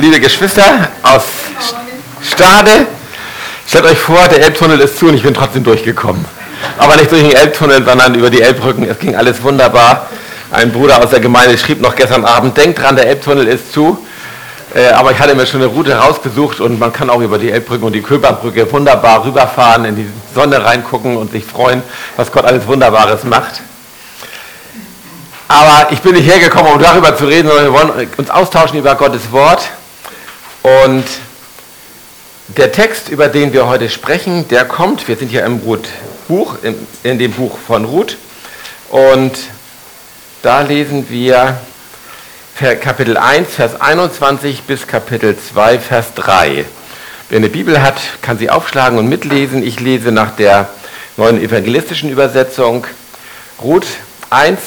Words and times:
liebe 0.00 0.20
Geschwister 0.20 0.88
aus 1.02 1.24
Stade. 2.22 2.86
Stellt 3.66 3.84
euch 3.84 3.98
vor, 3.98 4.28
der 4.28 4.42
Elbtunnel 4.42 4.80
ist 4.80 4.98
zu 4.98 5.06
und 5.06 5.14
ich 5.14 5.22
bin 5.22 5.34
trotzdem 5.34 5.64
durchgekommen. 5.64 6.24
Aber 6.78 6.96
nicht 6.96 7.10
durch 7.10 7.22
den 7.22 7.34
Elbtunnel, 7.36 7.84
sondern 7.84 8.14
über 8.14 8.30
die 8.30 8.40
Elbbrücken. 8.40 8.88
Es 8.88 8.98
ging 8.98 9.14
alles 9.16 9.42
wunderbar. 9.42 10.08
Ein 10.50 10.72
Bruder 10.72 11.02
aus 11.02 11.10
der 11.10 11.20
Gemeinde 11.20 11.58
schrieb 11.58 11.80
noch 11.80 11.94
gestern 11.94 12.24
Abend, 12.24 12.56
denkt 12.56 12.80
dran, 12.80 12.96
der 12.96 13.06
Elbtunnel 13.06 13.46
ist 13.46 13.72
zu. 13.72 13.98
Äh, 14.74 14.88
aber 14.88 15.12
ich 15.12 15.18
hatte 15.18 15.34
mir 15.34 15.46
schon 15.46 15.60
eine 15.60 15.70
Route 15.70 15.94
rausgesucht 15.94 16.60
und 16.60 16.78
man 16.78 16.92
kann 16.92 17.10
auch 17.10 17.20
über 17.20 17.38
die 17.38 17.50
Elbbrücke 17.50 17.84
und 17.84 17.92
die 17.92 18.02
Köberbrücke 18.02 18.70
wunderbar 18.70 19.24
rüberfahren, 19.24 19.84
in 19.84 19.96
die 19.96 20.06
Sonne 20.34 20.64
reingucken 20.64 21.16
und 21.16 21.32
sich 21.32 21.44
freuen, 21.44 21.82
was 22.16 22.30
Gott 22.32 22.44
alles 22.44 22.66
Wunderbares 22.66 23.24
macht. 23.24 23.60
Aber 25.48 25.90
ich 25.92 26.00
bin 26.00 26.12
nicht 26.12 26.28
hergekommen, 26.28 26.72
um 26.72 26.80
darüber 26.80 27.16
zu 27.16 27.24
reden, 27.24 27.48
sondern 27.48 27.66
wir 27.66 27.72
wollen 27.72 28.08
uns 28.18 28.30
austauschen 28.30 28.78
über 28.78 28.94
Gottes 28.94 29.32
Wort. 29.32 29.68
Und 30.62 31.04
der 32.48 32.72
Text, 32.72 33.08
über 33.08 33.28
den 33.28 33.52
wir 33.52 33.66
heute 33.66 33.90
sprechen, 33.90 34.48
der 34.48 34.64
kommt, 34.64 35.06
wir 35.06 35.16
sind 35.16 35.28
hier 35.28 35.44
im 35.44 35.58
Ruth-Buch, 35.58 36.56
in, 36.62 36.74
in 37.02 37.18
dem 37.18 37.32
Buch 37.32 37.58
von 37.58 37.84
Ruth. 37.84 38.16
Und 38.88 39.36
da 40.42 40.62
lesen 40.62 41.10
wir 41.10 41.58
Kapitel 42.58 43.16
1, 43.16 43.54
Vers 43.54 43.80
21 43.80 44.62
bis 44.62 44.86
Kapitel 44.86 45.36
2, 45.38 45.78
Vers 45.78 46.14
3. 46.14 46.64
Wer 47.28 47.36
eine 47.36 47.48
Bibel 47.50 47.82
hat, 47.82 47.96
kann 48.22 48.38
sie 48.38 48.50
aufschlagen 48.50 48.98
und 48.98 49.08
mitlesen. 49.08 49.62
Ich 49.62 49.78
lese 49.80 50.10
nach 50.10 50.34
der 50.34 50.68
neuen 51.18 51.40
evangelistischen 51.40 52.10
Übersetzung 52.10 52.86
Ruth 53.62 53.86
1, 54.30 54.58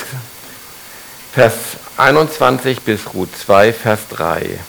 Vers 1.34 1.54
21 1.98 2.82
bis 2.82 3.13
Ruth 3.13 3.30
2, 3.46 3.73
Vers 3.73 4.02
3. 4.12 4.60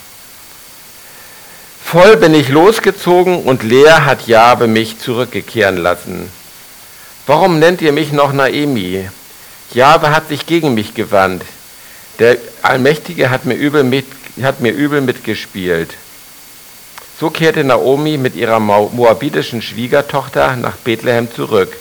Voll 1.93 2.17
bin 2.17 2.33
ich 2.33 2.49
losgezogen 2.49 3.43
und 3.43 3.61
leer 3.61 4.03
hat 4.03 4.25
Jabe 4.25 4.65
mich 4.65 4.97
zurückkehren 4.97 5.77
lassen. 5.77 6.27
Warum 7.27 7.59
nennt 7.59 7.83
ihr 7.83 7.91
mich 7.91 8.11
noch 8.11 8.33
Naemi? 8.33 9.07
Jabe 9.75 10.09
hat 10.09 10.27
sich 10.27 10.47
gegen 10.47 10.73
mich 10.73 10.95
gewandt. 10.95 11.43
Der 12.17 12.37
Allmächtige 12.63 13.29
hat 13.29 13.45
mir 13.45 13.53
übel, 13.53 13.83
mit, 13.83 14.07
hat 14.41 14.59
mir 14.59 14.71
übel 14.71 15.01
mitgespielt. 15.01 15.93
So 17.19 17.29
kehrte 17.29 17.63
Naomi 17.63 18.17
mit 18.17 18.35
ihrer 18.35 18.59
moabitischen 18.59 19.61
Schwiegertochter 19.61 20.55
nach 20.55 20.77
Bethlehem 20.77 21.31
zurück. 21.31 21.77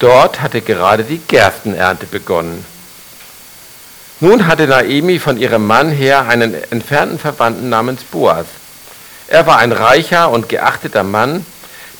Dort 0.00 0.42
hatte 0.42 0.60
gerade 0.60 1.02
die 1.02 1.22
Gerstenernte 1.26 2.04
begonnen. 2.04 2.62
Nun 4.20 4.46
hatte 4.46 4.66
Naemi 4.66 5.18
von 5.18 5.38
ihrem 5.38 5.66
Mann 5.66 5.90
her 5.90 6.28
einen 6.28 6.54
entfernten 6.70 7.18
Verwandten 7.18 7.70
namens 7.70 8.02
Boas. 8.02 8.44
Er 9.28 9.46
war 9.46 9.58
ein 9.58 9.72
reicher 9.72 10.30
und 10.30 10.48
geachteter 10.48 11.02
Mann, 11.02 11.44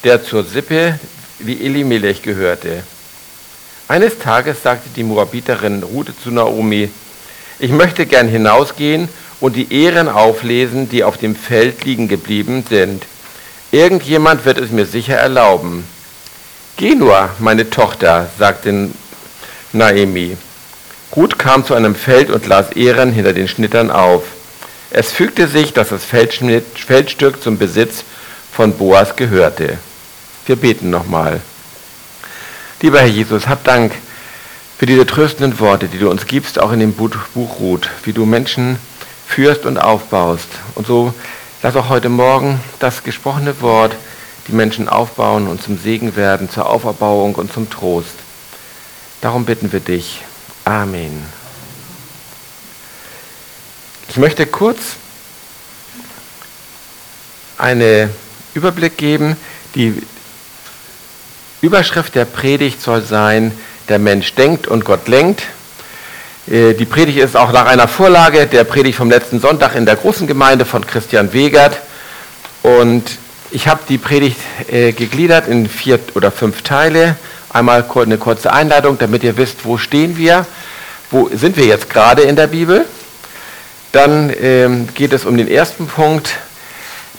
der 0.05 0.23
zur 0.25 0.45
Sippe 0.45 0.99
wie 1.39 1.65
Elimelech 1.65 2.23
gehörte. 2.23 2.83
Eines 3.89 4.19
Tages 4.19 4.63
sagte 4.63 4.91
die 4.95 5.05
Moabiterin 5.05 5.83
Rute 5.83 6.17
zu 6.17 6.31
Naomi, 6.31 6.91
ich 7.59 7.71
möchte 7.71 8.07
gern 8.07 8.29
hinausgehen 8.29 9.09
und 9.41 9.57
die 9.57 9.73
Ehren 9.73 10.09
auflesen, 10.09 10.89
die 10.89 11.05
auf 11.05 11.19
dem 11.19 11.37
Feld 11.37 11.85
liegen 11.85 12.09
geblieben 12.09 12.65
sind. 12.69 13.05
Irgendjemand 13.71 14.45
wird 14.45 14.59
es 14.59 14.71
mir 14.71 14.87
sicher 14.87 15.17
erlauben. 15.17 15.85
Geh 16.77 16.95
nur, 16.95 17.31
meine 17.39 17.71
Tochter, 17.71 18.29
sagte 18.39 18.91
Naomi. 19.73 20.37
Ruth 21.15 21.39
kam 21.39 21.65
zu 21.65 21.75
einem 21.75 21.95
Feld 21.95 22.31
und 22.31 22.47
las 22.47 22.73
Ehren 22.73 23.13
hinter 23.13 23.33
den 23.33 23.49
Schnittern 23.49 23.91
auf. 23.91 24.23
Es 24.97 25.11
fügte 25.11 25.49
sich, 25.49 25.73
dass 25.73 25.89
das 25.89 26.05
Feldstück 26.05 27.43
zum 27.43 27.59
Besitz 27.59 28.05
von 28.53 28.73
Boas 28.75 29.17
gehörte. 29.17 29.77
Wir 30.47 30.55
beten 30.55 30.89
nochmal. 30.89 31.41
Lieber 32.81 33.01
Herr 33.01 33.09
Jesus, 33.09 33.49
hab 33.49 33.65
Dank 33.65 33.93
für 34.79 34.87
diese 34.87 35.05
tröstenden 35.05 35.59
Worte, 35.59 35.89
die 35.89 35.99
du 35.99 36.09
uns 36.09 36.27
gibst, 36.29 36.61
auch 36.61 36.71
in 36.71 36.79
dem 36.79 36.93
Buch 36.93 37.11
Ruth, 37.59 37.91
wie 38.05 38.13
du 38.13 38.25
Menschen 38.25 38.79
führst 39.27 39.67
und 39.67 39.79
aufbaust. 39.79 40.47
Und 40.77 40.87
so 40.87 41.13
lass 41.65 41.75
auch 41.75 41.89
heute 41.89 42.09
Morgen 42.09 42.61
das 42.79 43.03
gesprochene 43.03 43.61
Wort 43.63 43.97
die 44.47 44.53
Menschen 44.53 44.89
aufbauen 44.89 45.49
und 45.49 45.61
zum 45.61 45.77
Segen 45.77 46.15
werden, 46.15 46.49
zur 46.49 46.71
Auferbauung 46.71 47.35
und 47.35 47.53
zum 47.53 47.69
Trost. 47.69 48.15
Darum 49.23 49.45
bitten 49.45 49.73
wir 49.73 49.81
dich. 49.81 50.23
Amen. 50.65 51.25
Ich 54.15 54.21
möchte 54.21 54.47
kurz 54.47 54.79
einen 57.59 58.11
Überblick 58.55 58.97
geben. 58.97 59.37
Die 59.75 60.01
Überschrift 61.61 62.15
der 62.15 62.25
Predigt 62.25 62.81
soll 62.81 63.03
sein, 63.03 63.51
der 63.89 63.99
Mensch 63.99 64.33
denkt 64.35 64.69
und 64.69 64.85
Gott 64.85 65.09
lenkt. 65.09 65.43
Äh, 66.47 66.75
die 66.75 66.85
Predigt 66.85 67.19
ist 67.19 67.37
auch 67.37 67.51
nach 67.51 67.67
einer 67.67 67.89
Vorlage 67.89 68.47
der 68.47 68.63
Predigt 68.63 68.99
vom 68.99 69.11
letzten 69.11 69.41
Sonntag 69.41 69.75
in 69.75 69.85
der 69.85 69.97
großen 69.97 70.29
Gemeinde 70.29 70.65
von 70.65 70.87
Christian 70.87 71.33
Wegert. 71.33 71.77
Und 72.63 73.19
ich 73.51 73.67
habe 73.67 73.81
die 73.89 73.99
Predigt 73.99 74.39
äh, 74.71 74.93
gegliedert 74.93 75.49
in 75.49 75.69
vier 75.69 75.99
oder 76.15 76.31
fünf 76.31 76.63
Teile. 76.63 77.17
Einmal 77.51 77.85
eine 77.93 78.19
kurze 78.19 78.53
Einleitung, 78.53 78.97
damit 78.97 79.25
ihr 79.25 79.37
wisst, 79.37 79.65
wo 79.65 79.77
stehen 79.77 80.17
wir, 80.17 80.47
wo 81.11 81.31
sind 81.35 81.57
wir 81.57 81.67
jetzt 81.67 81.91
gerade 81.91 82.23
in 82.23 82.37
der 82.37 82.47
Bibel. 82.47 82.87
Dann 83.95 84.35
ähm, 84.41 84.89
geht 84.93 85.13
es 85.13 85.25
um 85.25 85.37
den 85.37 85.47
ersten 85.47 85.87
Punkt. 85.87 86.31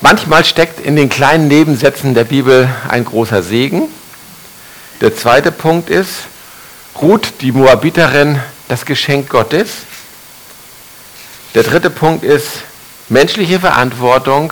Manchmal 0.02 0.44
steckt 0.44 0.82
in 0.82 0.98
den 0.98 1.08
kleinen 1.08 1.48
Nebensätzen 1.48 2.14
der 2.14 2.26
Bibel 2.26 2.68
ein 2.90 3.06
großer 3.06 3.44
Segen. 3.44 3.84
Der 5.00 5.16
zweite 5.16 5.54
Punkt 5.54 5.90
ist, 5.90 6.24
Ruth, 7.02 7.36
die 7.40 7.54
Moabiterin, 7.54 8.42
das 8.68 8.86
Geschenk 8.86 9.30
Gottes. 9.30 9.70
Der 11.54 11.64
dritte 11.64 11.90
Punkt 11.90 12.26
ist 12.26 12.50
menschliche 13.08 13.62
Verantwortung. 13.62 14.52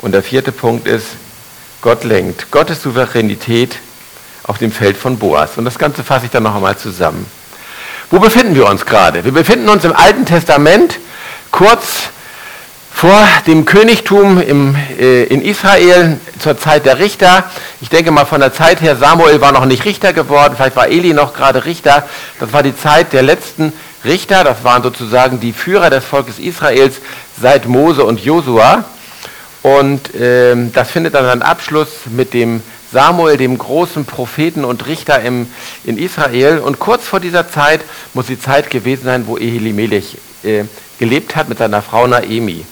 Und 0.00 0.12
der 0.12 0.22
vierte 0.22 0.52
Punkt 0.52 0.86
ist, 0.86 1.06
Gott 1.80 2.04
lenkt. 2.04 2.50
Gottes 2.50 2.82
Souveränität 2.82 3.78
auf 4.42 4.58
dem 4.58 4.70
Feld 4.70 4.98
von 4.98 5.18
Boas. 5.18 5.56
Und 5.56 5.64
das 5.64 5.78
Ganze 5.78 6.04
fasse 6.04 6.26
ich 6.26 6.30
dann 6.30 6.42
noch 6.42 6.56
einmal 6.56 6.76
zusammen. 6.76 7.24
Wo 8.12 8.18
befinden 8.18 8.56
wir 8.56 8.66
uns 8.66 8.86
gerade? 8.86 9.24
Wir 9.24 9.30
befinden 9.30 9.68
uns 9.68 9.84
im 9.84 9.92
Alten 9.92 10.26
Testament, 10.26 10.98
kurz 11.52 12.08
vor 12.92 13.22
dem 13.46 13.64
Königtum 13.64 14.42
im, 14.42 14.74
äh, 14.98 15.22
in 15.24 15.40
Israel 15.40 16.18
zur 16.40 16.58
Zeit 16.58 16.86
der 16.86 16.98
Richter. 16.98 17.44
Ich 17.80 17.88
denke 17.88 18.10
mal 18.10 18.24
von 18.24 18.40
der 18.40 18.52
Zeit 18.52 18.80
her, 18.80 18.96
Samuel 18.96 19.40
war 19.40 19.52
noch 19.52 19.64
nicht 19.64 19.84
Richter 19.84 20.12
geworden, 20.12 20.54
vielleicht 20.56 20.74
war 20.74 20.88
Eli 20.88 21.12
noch 21.12 21.34
gerade 21.34 21.64
Richter. 21.64 22.02
Das 22.40 22.52
war 22.52 22.64
die 22.64 22.76
Zeit 22.76 23.12
der 23.12 23.22
letzten 23.22 23.72
Richter, 24.04 24.42
das 24.42 24.64
waren 24.64 24.82
sozusagen 24.82 25.38
die 25.38 25.52
Führer 25.52 25.88
des 25.88 26.04
Volkes 26.04 26.40
Israels 26.40 26.96
seit 27.40 27.68
Mose 27.68 28.04
und 28.04 28.18
Josua. 28.24 28.86
Und 29.62 30.16
äh, 30.16 30.56
das 30.72 30.90
findet 30.90 31.14
dann 31.14 31.26
einen 31.26 31.42
Abschluss 31.42 31.90
mit 32.06 32.34
dem 32.34 32.60
Samuel, 32.92 33.36
dem 33.36 33.56
großen 33.56 34.04
Propheten 34.04 34.64
und 34.64 34.86
Richter 34.86 35.20
im, 35.22 35.46
in 35.84 35.96
Israel. 35.96 36.58
Und 36.58 36.78
kurz 36.78 37.06
vor 37.06 37.20
dieser 37.20 37.48
Zeit 37.48 37.82
muss 38.14 38.26
die 38.26 38.40
Zeit 38.40 38.70
gewesen 38.70 39.04
sein, 39.04 39.26
wo 39.26 39.36
Elimelech 39.36 40.16
äh, 40.42 40.64
gelebt 40.98 41.36
hat 41.36 41.48
mit 41.48 41.58
seiner 41.58 41.82
Frau 41.82 42.06
Naemi. 42.06 42.64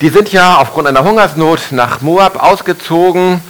Die 0.00 0.08
sind 0.10 0.30
ja 0.30 0.58
aufgrund 0.58 0.86
einer 0.86 1.04
Hungersnot 1.04 1.72
nach 1.72 2.02
Moab 2.02 2.42
ausgezogen. 2.42 3.40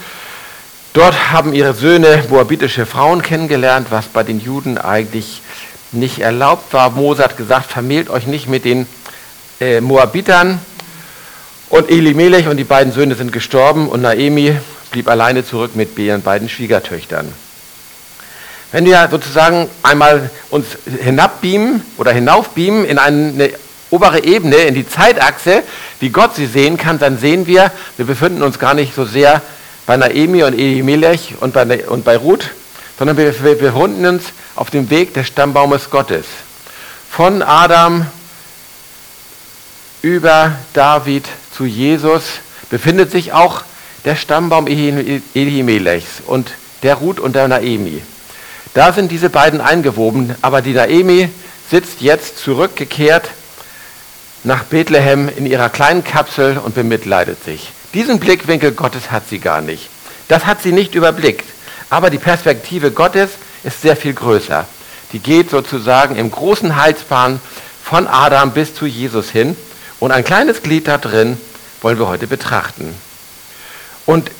Dort 0.93 1.31
haben 1.31 1.53
ihre 1.53 1.73
Söhne 1.73 2.23
moabitische 2.29 2.85
Frauen 2.85 3.21
kennengelernt, 3.21 3.87
was 3.91 4.07
bei 4.07 4.23
den 4.23 4.39
Juden 4.39 4.77
eigentlich 4.77 5.41
nicht 5.91 6.19
erlaubt 6.19 6.73
war. 6.73 6.89
Mose 6.89 7.23
hat 7.23 7.37
gesagt, 7.37 7.71
vermählt 7.71 8.09
euch 8.09 8.25
nicht 8.27 8.47
mit 8.47 8.65
den 8.65 8.87
äh, 9.59 9.81
Moabitern. 9.81 10.59
Und 11.69 11.89
Elimelech 11.89 12.47
und 12.47 12.57
die 12.57 12.63
beiden 12.63 12.93
Söhne 12.93 13.15
sind 13.15 13.33
gestorben 13.33 13.89
und 13.89 14.01
Naemi 14.01 14.55
blieb 14.97 15.09
alleine 15.09 15.45
zurück 15.45 15.75
mit 15.75 15.95
ihren 15.99 16.23
beiden 16.23 16.49
Schwiegertöchtern. 16.49 17.31
Wenn 18.71 18.83
wir 18.83 19.07
sozusagen 19.11 19.69
einmal 19.83 20.31
uns 20.49 20.65
hinabbeamen 21.03 21.83
oder 21.99 22.11
hinaufbeamen 22.11 22.83
in 22.83 22.97
eine 22.97 23.51
obere 23.91 24.23
Ebene, 24.23 24.55
in 24.55 24.73
die 24.73 24.89
Zeitachse, 24.89 25.61
wie 25.99 26.09
Gott 26.09 26.35
sie 26.35 26.47
sehen 26.47 26.77
kann, 26.77 26.97
dann 26.97 27.19
sehen 27.19 27.45
wir, 27.45 27.71
wir 27.97 28.07
befinden 28.07 28.41
uns 28.41 28.57
gar 28.57 28.73
nicht 28.73 28.95
so 28.95 29.05
sehr 29.05 29.43
bei 29.85 29.97
Naemi 29.97 30.41
und 30.41 30.53
Elimelech 30.53 31.35
und 31.41 31.53
bei, 31.53 31.87
und 31.87 32.03
bei 32.03 32.17
Ruth, 32.17 32.49
sondern 32.97 33.17
wir, 33.17 33.43
wir 33.43 33.55
befinden 33.55 34.07
uns 34.07 34.23
auf 34.55 34.71
dem 34.71 34.89
Weg 34.89 35.13
des 35.13 35.27
Stammbaumes 35.27 35.91
Gottes. 35.91 36.25
Von 37.11 37.43
Adam 37.43 38.07
über 40.01 40.53
David 40.73 41.27
zu 41.55 41.65
Jesus 41.65 42.23
befindet 42.71 43.11
sich 43.11 43.31
auch 43.31 43.61
der 44.05 44.15
Stammbaum 44.15 44.67
Elimelechs 44.67 46.21
und 46.25 46.51
der 46.83 46.95
Ruth 46.95 47.19
und 47.19 47.35
der 47.35 47.47
Naemi. 47.47 48.01
Da 48.73 48.93
sind 48.93 49.11
diese 49.11 49.29
beiden 49.29 49.61
eingewoben, 49.61 50.35
aber 50.41 50.61
die 50.61 50.73
Naemi 50.73 51.29
sitzt 51.69 52.01
jetzt 52.01 52.37
zurückgekehrt 52.37 53.29
nach 54.43 54.63
Bethlehem 54.63 55.29
in 55.35 55.45
ihrer 55.45 55.69
kleinen 55.69 56.03
Kapsel 56.03 56.57
und 56.57 56.75
bemitleidet 56.75 57.43
sich. 57.43 57.71
Diesen 57.93 58.19
Blickwinkel 58.19 58.71
Gottes 58.71 59.11
hat 59.11 59.27
sie 59.27 59.39
gar 59.39 59.61
nicht. 59.61 59.89
Das 60.27 60.45
hat 60.45 60.61
sie 60.61 60.71
nicht 60.71 60.95
überblickt. 60.95 61.45
Aber 61.89 62.09
die 62.09 62.17
Perspektive 62.17 62.91
Gottes 62.91 63.31
ist 63.63 63.81
sehr 63.81 63.95
viel 63.95 64.13
größer. 64.13 64.65
Die 65.13 65.19
geht 65.19 65.49
sozusagen 65.49 66.15
im 66.15 66.31
großen 66.31 66.75
Heilsbahn 66.75 67.39
von 67.83 68.07
Adam 68.07 68.51
bis 68.51 68.75
zu 68.75 68.85
Jesus 68.85 69.29
hin. 69.29 69.55
Und 69.99 70.11
ein 70.11 70.23
kleines 70.23 70.61
Glied 70.61 70.87
da 70.87 70.97
drin 70.97 71.37
wollen 71.81 71.97
wir 71.97 72.07
heute 72.07 72.27
betrachten. 72.27 72.93
Und 74.07 74.31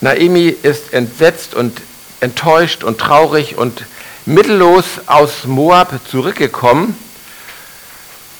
Naemi 0.00 0.48
ist 0.48 0.92
entsetzt 0.92 1.54
und 1.54 1.80
enttäuscht 2.20 2.84
und 2.84 2.98
traurig 2.98 3.58
und 3.58 3.84
mittellos 4.26 4.84
aus 5.06 5.44
Moab 5.46 5.98
zurückgekommen. 6.08 6.94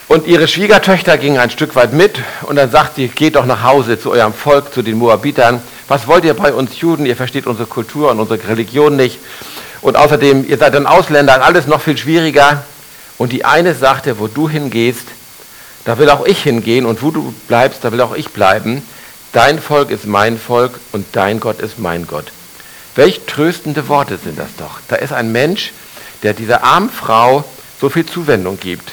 Und 0.08 0.26
ihre 0.26 0.46
Schwiegertöchter 0.46 1.18
gingen 1.18 1.38
ein 1.38 1.50
Stück 1.50 1.74
weit 1.74 1.92
mit 1.92 2.18
und 2.42 2.56
dann 2.56 2.70
sagt 2.70 2.96
sie, 2.96 3.08
geht 3.08 3.36
doch 3.36 3.46
nach 3.46 3.62
Hause 3.62 3.98
zu 3.98 4.10
eurem 4.10 4.34
Volk, 4.34 4.74
zu 4.74 4.82
den 4.82 4.98
Moabitern. 4.98 5.62
Was 5.88 6.06
wollt 6.06 6.24
ihr 6.24 6.34
bei 6.34 6.52
uns 6.52 6.80
Juden? 6.80 7.06
Ihr 7.06 7.16
versteht 7.16 7.46
unsere 7.46 7.66
Kultur 7.66 8.10
und 8.10 8.20
unsere 8.20 8.46
Religion 8.48 8.96
nicht. 8.96 9.18
Und 9.80 9.96
außerdem, 9.96 10.46
ihr 10.48 10.58
seid 10.58 10.76
ein 10.76 10.86
Ausländer, 10.86 11.42
alles 11.42 11.66
noch 11.66 11.80
viel 11.80 11.96
schwieriger. 11.96 12.64
Und 13.18 13.32
die 13.32 13.44
eine 13.44 13.74
sagte, 13.74 14.18
wo 14.18 14.26
du 14.26 14.48
hingehst, 14.48 15.06
da 15.84 15.98
will 15.98 16.10
auch 16.10 16.26
ich 16.26 16.42
hingehen 16.42 16.84
und 16.86 17.02
wo 17.02 17.10
du 17.10 17.32
bleibst, 17.48 17.84
da 17.84 17.92
will 17.92 18.00
auch 18.00 18.14
ich 18.14 18.28
bleiben. 18.30 18.82
Dein 19.32 19.60
Volk 19.60 19.90
ist 19.90 20.06
mein 20.06 20.38
Volk 20.38 20.80
und 20.92 21.06
dein 21.12 21.38
Gott 21.38 21.60
ist 21.60 21.78
mein 21.78 22.06
Gott. 22.06 22.32
Welch 22.96 23.20
tröstende 23.26 23.88
Worte 23.88 24.18
sind 24.18 24.38
das 24.38 24.48
doch. 24.58 24.80
Da 24.88 24.96
ist 24.96 25.12
ein 25.12 25.30
Mensch, 25.30 25.72
der 26.24 26.34
dieser 26.34 26.64
armen 26.64 26.90
Frau 26.90 27.44
so 27.80 27.88
viel 27.88 28.04
Zuwendung 28.04 28.58
gibt. 28.58 28.92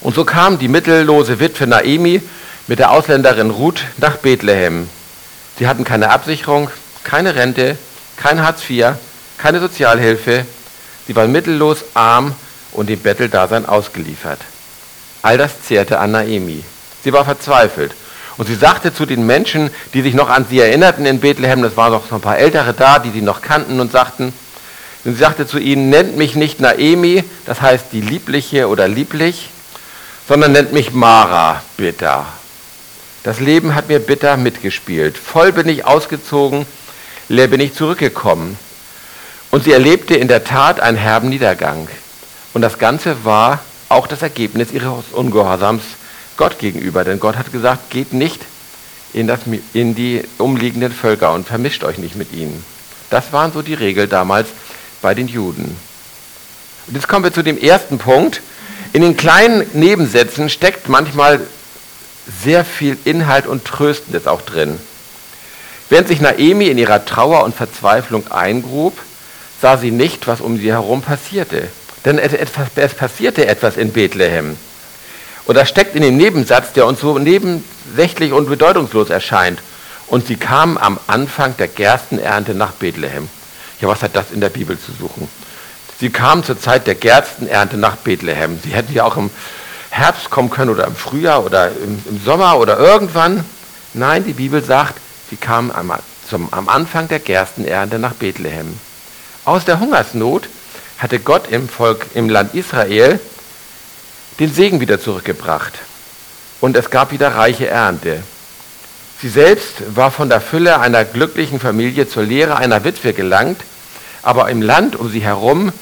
Und 0.00 0.14
so 0.14 0.24
kam 0.24 0.58
die 0.58 0.68
mittellose 0.68 1.40
Witwe 1.40 1.66
Naemi 1.66 2.22
mit 2.68 2.78
der 2.78 2.92
Ausländerin 2.92 3.50
Ruth 3.50 3.80
nach 3.96 4.18
Bethlehem. 4.18 4.88
Sie 5.58 5.66
hatten 5.66 5.84
keine 5.84 6.10
Absicherung, 6.10 6.70
keine 7.02 7.34
Rente, 7.34 7.76
kein 8.16 8.40
Hartz 8.40 8.68
IV, 8.68 8.94
keine 9.36 9.58
Sozialhilfe. 9.58 10.46
Sie 11.06 11.16
waren 11.16 11.32
mittellos, 11.32 11.84
arm 11.94 12.34
und 12.72 12.88
dem 12.88 13.00
Betteldasein 13.00 13.66
ausgeliefert. 13.66 14.40
All 15.22 15.38
das 15.38 15.62
zehrte 15.62 15.98
an 15.98 16.12
Naemi. 16.12 16.62
Sie 17.02 17.12
war 17.12 17.24
verzweifelt. 17.24 17.92
Und 18.38 18.46
sie 18.46 18.54
sagte 18.54 18.92
zu 18.92 19.06
den 19.06 19.24
Menschen, 19.26 19.70
die 19.94 20.02
sich 20.02 20.14
noch 20.14 20.28
an 20.28 20.46
sie 20.48 20.60
erinnerten 20.60 21.06
in 21.06 21.20
Bethlehem, 21.20 21.62
das 21.62 21.76
waren 21.76 21.92
noch 21.92 22.08
so 22.08 22.16
ein 22.16 22.20
paar 22.20 22.38
Ältere 22.38 22.74
da, 22.74 22.98
die 22.98 23.10
sie 23.10 23.22
noch 23.22 23.40
kannten 23.40 23.80
und 23.80 23.90
sagten, 23.90 24.32
und 25.04 25.12
sie 25.12 25.18
sagte 25.18 25.46
zu 25.46 25.58
ihnen, 25.58 25.88
nennt 25.88 26.16
mich 26.16 26.34
nicht 26.34 26.60
Naemi, 26.60 27.24
das 27.46 27.60
heißt 27.60 27.86
die 27.92 28.00
Liebliche 28.00 28.68
oder 28.68 28.88
Lieblich, 28.88 29.50
sondern 30.28 30.52
nennt 30.52 30.72
mich 30.72 30.92
Mara 30.92 31.62
bitter. 31.76 32.26
Das 33.22 33.40
Leben 33.40 33.74
hat 33.74 33.88
mir 33.88 34.00
bitter 34.00 34.36
mitgespielt. 34.36 35.16
Voll 35.16 35.52
bin 35.52 35.68
ich 35.68 35.84
ausgezogen, 35.84 36.66
leer 37.28 37.48
bin 37.48 37.60
ich 37.60 37.74
zurückgekommen. 37.74 38.58
Und 39.50 39.64
sie 39.64 39.72
erlebte 39.72 40.14
in 40.14 40.28
der 40.28 40.44
Tat 40.44 40.80
einen 40.80 40.96
herben 40.96 41.28
Niedergang. 41.28 41.88
Und 42.52 42.62
das 42.62 42.78
Ganze 42.78 43.24
war 43.24 43.60
auch 43.88 44.06
das 44.06 44.22
Ergebnis 44.22 44.72
ihres 44.72 45.06
Ungehorsams 45.12 45.82
Gott 46.36 46.58
gegenüber. 46.58 47.04
Denn 47.04 47.20
Gott 47.20 47.36
hat 47.36 47.52
gesagt, 47.52 47.90
geht 47.90 48.12
nicht 48.12 48.40
in, 49.12 49.26
das, 49.26 49.40
in 49.72 49.94
die 49.94 50.22
umliegenden 50.38 50.92
Völker 50.92 51.32
und 51.32 51.46
vermischt 51.46 51.84
euch 51.84 51.98
nicht 51.98 52.16
mit 52.16 52.32
ihnen. 52.32 52.64
Das 53.10 53.32
waren 53.32 53.52
so 53.52 53.62
die 53.62 53.74
Regeln 53.74 54.08
damals 54.08 54.48
bei 55.02 55.14
den 55.14 55.28
Juden. 55.28 55.76
Und 56.86 56.94
jetzt 56.94 57.08
kommen 57.08 57.24
wir 57.24 57.32
zu 57.32 57.42
dem 57.42 57.58
ersten 57.58 57.98
Punkt. 57.98 58.42
In 58.92 59.02
den 59.02 59.16
kleinen 59.16 59.66
Nebensätzen 59.74 60.48
steckt 60.48 60.88
manchmal 60.88 61.40
sehr 62.42 62.64
viel 62.64 62.96
Inhalt 63.04 63.46
und 63.46 63.64
Tröstendes 63.64 64.26
auch 64.26 64.42
drin. 64.42 64.78
Während 65.88 66.08
sich 66.08 66.20
Naemi 66.20 66.66
in 66.66 66.78
ihrer 66.78 67.04
Trauer 67.04 67.44
und 67.44 67.54
Verzweiflung 67.54 68.30
eingrub, 68.30 68.98
sah 69.60 69.76
sie 69.76 69.92
nicht, 69.92 70.26
was 70.26 70.40
um 70.40 70.56
sie 70.58 70.72
herum 70.72 71.02
passierte. 71.02 71.68
Denn 72.04 72.18
es 72.18 72.94
passierte 72.94 73.46
etwas 73.46 73.76
in 73.76 73.92
Bethlehem. 73.92 74.56
Und 75.46 75.56
das 75.56 75.68
steckt 75.68 75.94
in 75.94 76.02
dem 76.02 76.16
Nebensatz, 76.16 76.72
der 76.72 76.86
uns 76.86 77.00
so 77.00 77.18
nebensächlich 77.18 78.32
und 78.32 78.48
bedeutungslos 78.48 79.10
erscheint. 79.10 79.60
Und 80.08 80.26
sie 80.26 80.36
kamen 80.36 80.76
am 80.78 80.98
Anfang 81.06 81.56
der 81.56 81.68
Gerstenernte 81.68 82.54
nach 82.54 82.72
Bethlehem. 82.72 83.28
Ja, 83.80 83.88
was 83.88 84.02
hat 84.02 84.16
das 84.16 84.32
in 84.32 84.40
der 84.40 84.48
Bibel 84.48 84.78
zu 84.78 84.92
suchen? 84.92 85.28
Sie 85.98 86.10
kamen 86.10 86.44
zur 86.44 86.60
Zeit 86.60 86.86
der 86.86 86.94
Gerstenernte 86.94 87.76
nach 87.76 87.96
Bethlehem. 87.96 88.58
Sie 88.62 88.70
hätten 88.70 88.92
ja 88.92 89.04
auch 89.04 89.16
im 89.16 89.30
Herbst 89.90 90.30
kommen 90.30 90.50
können 90.50 90.70
oder 90.70 90.86
im 90.86 90.94
Frühjahr 90.94 91.44
oder 91.44 91.68
im, 91.68 92.02
im 92.08 92.20
Sommer 92.24 92.58
oder 92.58 92.78
irgendwann. 92.78 93.44
Nein, 93.94 94.24
die 94.24 94.34
Bibel 94.34 94.62
sagt, 94.62 94.96
sie 95.30 95.36
kamen 95.36 95.70
am, 95.70 95.92
zum, 96.28 96.52
am 96.52 96.68
Anfang 96.68 97.08
der 97.08 97.18
Gerstenernte 97.18 97.98
nach 97.98 98.14
Bethlehem. 98.14 98.78
Aus 99.44 99.64
der 99.64 99.80
Hungersnot 99.80 100.48
hatte 100.98 101.18
Gott 101.18 101.48
im 101.50 101.68
Volk, 101.68 102.06
im 102.14 102.28
Land 102.28 102.54
Israel, 102.54 103.20
den 104.38 104.52
Segen 104.52 104.80
wieder 104.80 105.00
zurückgebracht. 105.00 105.74
Und 106.60 106.76
es 106.76 106.90
gab 106.90 107.12
wieder 107.12 107.34
reiche 107.34 107.68
Ernte. 107.68 108.22
Sie 109.20 109.28
selbst 109.28 109.96
war 109.96 110.10
von 110.10 110.28
der 110.28 110.40
Fülle 110.40 110.80
einer 110.80 111.04
glücklichen 111.04 111.58
Familie 111.58 112.08
zur 112.08 112.22
Lehre 112.22 112.56
einer 112.56 112.84
Witwe 112.84 113.12
gelangt, 113.12 113.60
aber 114.22 114.50
im 114.50 114.60
Land 114.60 114.96
um 114.96 115.10
sie 115.10 115.20
herum 115.20 115.72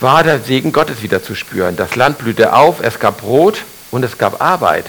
war 0.00 0.24
der 0.24 0.40
Segen 0.40 0.72
Gottes 0.72 1.02
wieder 1.02 1.22
zu 1.22 1.34
spüren. 1.34 1.76
Das 1.76 1.94
Land 1.94 2.18
blühte 2.18 2.52
auf, 2.54 2.80
es 2.82 2.98
gab 2.98 3.18
Brot 3.18 3.58
und 3.90 4.02
es 4.02 4.18
gab 4.18 4.42
Arbeit. 4.42 4.84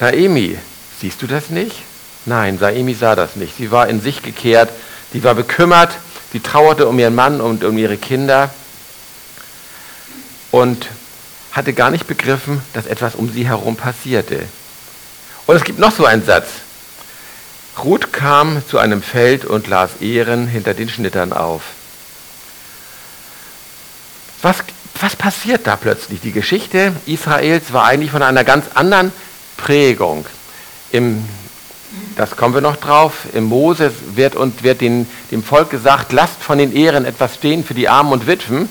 Naemi, 0.00 0.58
siehst 1.00 1.22
du 1.22 1.26
das 1.26 1.50
nicht? 1.50 1.76
Nein, 2.26 2.58
Naemi 2.60 2.94
sah 2.94 3.16
das 3.16 3.36
nicht. 3.36 3.56
Sie 3.56 3.70
war 3.70 3.88
in 3.88 4.00
sich 4.00 4.22
gekehrt, 4.22 4.70
sie 5.12 5.24
war 5.24 5.34
bekümmert, 5.34 5.92
sie 6.32 6.40
trauerte 6.40 6.86
um 6.86 6.98
ihren 6.98 7.14
Mann 7.14 7.40
und 7.40 7.64
um 7.64 7.78
ihre 7.78 7.96
Kinder 7.96 8.50
und 10.50 10.86
hatte 11.54 11.72
gar 11.72 11.90
nicht 11.90 12.06
begriffen, 12.06 12.60
dass 12.72 12.86
etwas 12.86 13.14
um 13.14 13.32
sie 13.32 13.46
herum 13.46 13.76
passierte. 13.76 14.42
Und 15.46 15.56
es 15.56 15.64
gibt 15.64 15.78
noch 15.78 15.92
so 15.92 16.04
einen 16.04 16.24
Satz. 16.24 16.48
Ruth 17.82 18.12
kam 18.12 18.62
zu 18.68 18.78
einem 18.78 19.02
Feld 19.02 19.44
und 19.44 19.68
las 19.68 20.00
Ehren 20.00 20.48
hinter 20.48 20.74
den 20.74 20.88
Schnittern 20.88 21.32
auf. 21.32 21.62
Was, 24.42 24.58
was 25.00 25.16
passiert 25.16 25.66
da 25.66 25.76
plötzlich? 25.76 26.20
Die 26.20 26.32
Geschichte 26.32 26.92
Israels 27.06 27.72
war 27.72 27.84
eigentlich 27.84 28.10
von 28.10 28.22
einer 28.22 28.44
ganz 28.44 28.66
anderen 28.74 29.12
Prägung. 29.56 30.26
Im, 30.90 31.24
das 32.16 32.36
kommen 32.36 32.54
wir 32.54 32.60
noch 32.60 32.76
drauf. 32.76 33.26
Im 33.32 33.44
Moses 33.44 33.92
wird, 34.14 34.34
und 34.36 34.62
wird 34.64 34.80
den, 34.80 35.08
dem 35.30 35.42
Volk 35.42 35.70
gesagt, 35.70 36.12
lasst 36.12 36.42
von 36.42 36.58
den 36.58 36.74
Ehren 36.74 37.04
etwas 37.04 37.36
stehen 37.36 37.64
für 37.64 37.74
die 37.74 37.88
Armen 37.88 38.12
und 38.12 38.26
Witwen. 38.26 38.68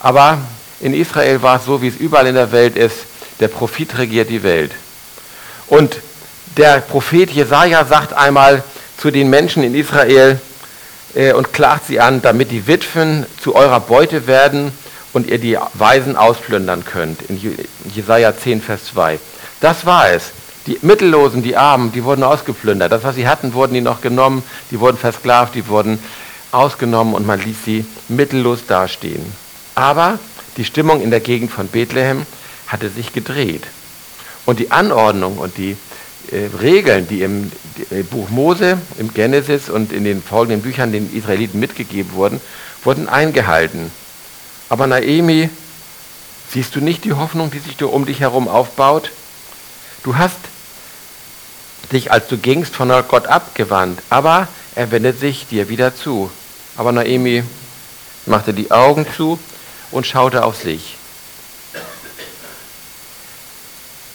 Aber 0.00 0.38
in 0.80 0.94
Israel 0.94 1.42
war 1.42 1.58
es 1.58 1.64
so, 1.64 1.82
wie 1.82 1.88
es 1.88 1.96
überall 1.96 2.26
in 2.26 2.34
der 2.34 2.52
Welt 2.52 2.76
ist, 2.76 2.96
der 3.40 3.48
Prophet 3.48 3.98
regiert 3.98 4.30
die 4.30 4.42
Welt. 4.42 4.72
Und 5.66 6.00
der 6.56 6.80
Prophet 6.80 7.30
Jesaja 7.30 7.84
sagt 7.84 8.12
einmal 8.12 8.62
zu 8.98 9.10
den 9.10 9.30
Menschen 9.30 9.62
in 9.62 9.74
Israel 9.74 10.40
äh, 11.14 11.32
und 11.32 11.52
klagt 11.52 11.86
sie 11.86 12.00
an, 12.00 12.22
damit 12.22 12.50
die 12.50 12.66
Witwen 12.66 13.26
zu 13.42 13.54
eurer 13.54 13.80
Beute 13.80 14.26
werden 14.26 14.72
und 15.12 15.26
ihr 15.28 15.38
die 15.38 15.58
Weisen 15.74 16.16
ausplündern 16.16 16.84
könnt. 16.84 17.22
In 17.22 17.40
Jesaja 17.94 18.36
10, 18.36 18.62
Vers 18.62 18.86
2. 18.86 19.18
Das 19.60 19.86
war 19.86 20.10
es. 20.10 20.32
Die 20.66 20.78
Mittellosen, 20.82 21.42
die 21.42 21.56
Armen, 21.56 21.92
die 21.92 22.04
wurden 22.04 22.22
ausgeplündert. 22.22 22.92
Das, 22.92 23.02
was 23.02 23.14
sie 23.14 23.26
hatten, 23.26 23.54
wurden 23.54 23.74
die 23.74 23.80
noch 23.80 24.00
genommen, 24.02 24.42
die 24.70 24.78
wurden 24.78 24.98
versklavt, 24.98 25.54
die 25.54 25.66
wurden 25.68 25.98
ausgenommen 26.52 27.14
und 27.14 27.26
man 27.26 27.40
ließ 27.40 27.64
sie 27.64 27.86
mittellos 28.08 28.66
dastehen. 28.66 29.24
Aber 29.74 30.18
die 30.56 30.64
Stimmung 30.64 31.00
in 31.00 31.10
der 31.10 31.20
Gegend 31.20 31.50
von 31.50 31.68
Bethlehem 31.68 32.26
hatte 32.66 32.88
sich 32.88 33.12
gedreht. 33.12 33.64
Und 34.46 34.58
die 34.58 34.70
Anordnung 34.70 35.38
und 35.38 35.56
die 35.58 35.76
äh, 36.30 36.48
Regeln, 36.60 37.08
die 37.08 37.22
im 37.22 37.50
äh, 37.90 38.02
Buch 38.02 38.30
Mose, 38.30 38.78
im 38.98 39.12
Genesis 39.12 39.68
und 39.68 39.92
in 39.92 40.04
den 40.04 40.22
folgenden 40.22 40.62
Büchern 40.62 40.92
den 40.92 41.14
Israeliten 41.14 41.60
mitgegeben 41.60 42.12
wurden, 42.12 42.40
wurden 42.84 43.08
eingehalten. 43.08 43.90
Aber 44.68 44.86
Naemi, 44.86 45.50
siehst 46.52 46.74
du 46.76 46.80
nicht 46.80 47.04
die 47.04 47.12
Hoffnung, 47.12 47.50
die 47.50 47.58
sich 47.58 47.80
um 47.82 48.06
dich 48.06 48.20
herum 48.20 48.48
aufbaut? 48.48 49.10
Du 50.02 50.16
hast 50.16 50.38
dich, 51.92 52.12
als 52.12 52.28
du 52.28 52.38
gingst, 52.38 52.74
von 52.74 52.88
Gott 53.08 53.26
abgewandt, 53.26 54.00
aber 54.10 54.48
er 54.74 54.90
wendet 54.90 55.18
sich 55.18 55.46
dir 55.46 55.68
wieder 55.68 55.94
zu. 55.96 56.30
Aber 56.76 56.92
Naemi 56.92 57.42
machte 58.26 58.54
die 58.54 58.70
Augen 58.70 59.06
zu 59.16 59.38
und 59.90 60.06
schaute 60.06 60.44
auf 60.44 60.56
sich. 60.56 60.96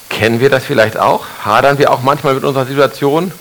Kennen 0.10 0.40
wir 0.40 0.50
das 0.50 0.64
vielleicht 0.64 0.98
auch? 0.98 1.26
Hadern 1.44 1.78
wir 1.78 1.92
auch 1.92 2.02
manchmal 2.02 2.36
mit 2.36 2.44
unserer 2.44 2.66
Situation? 2.66 3.34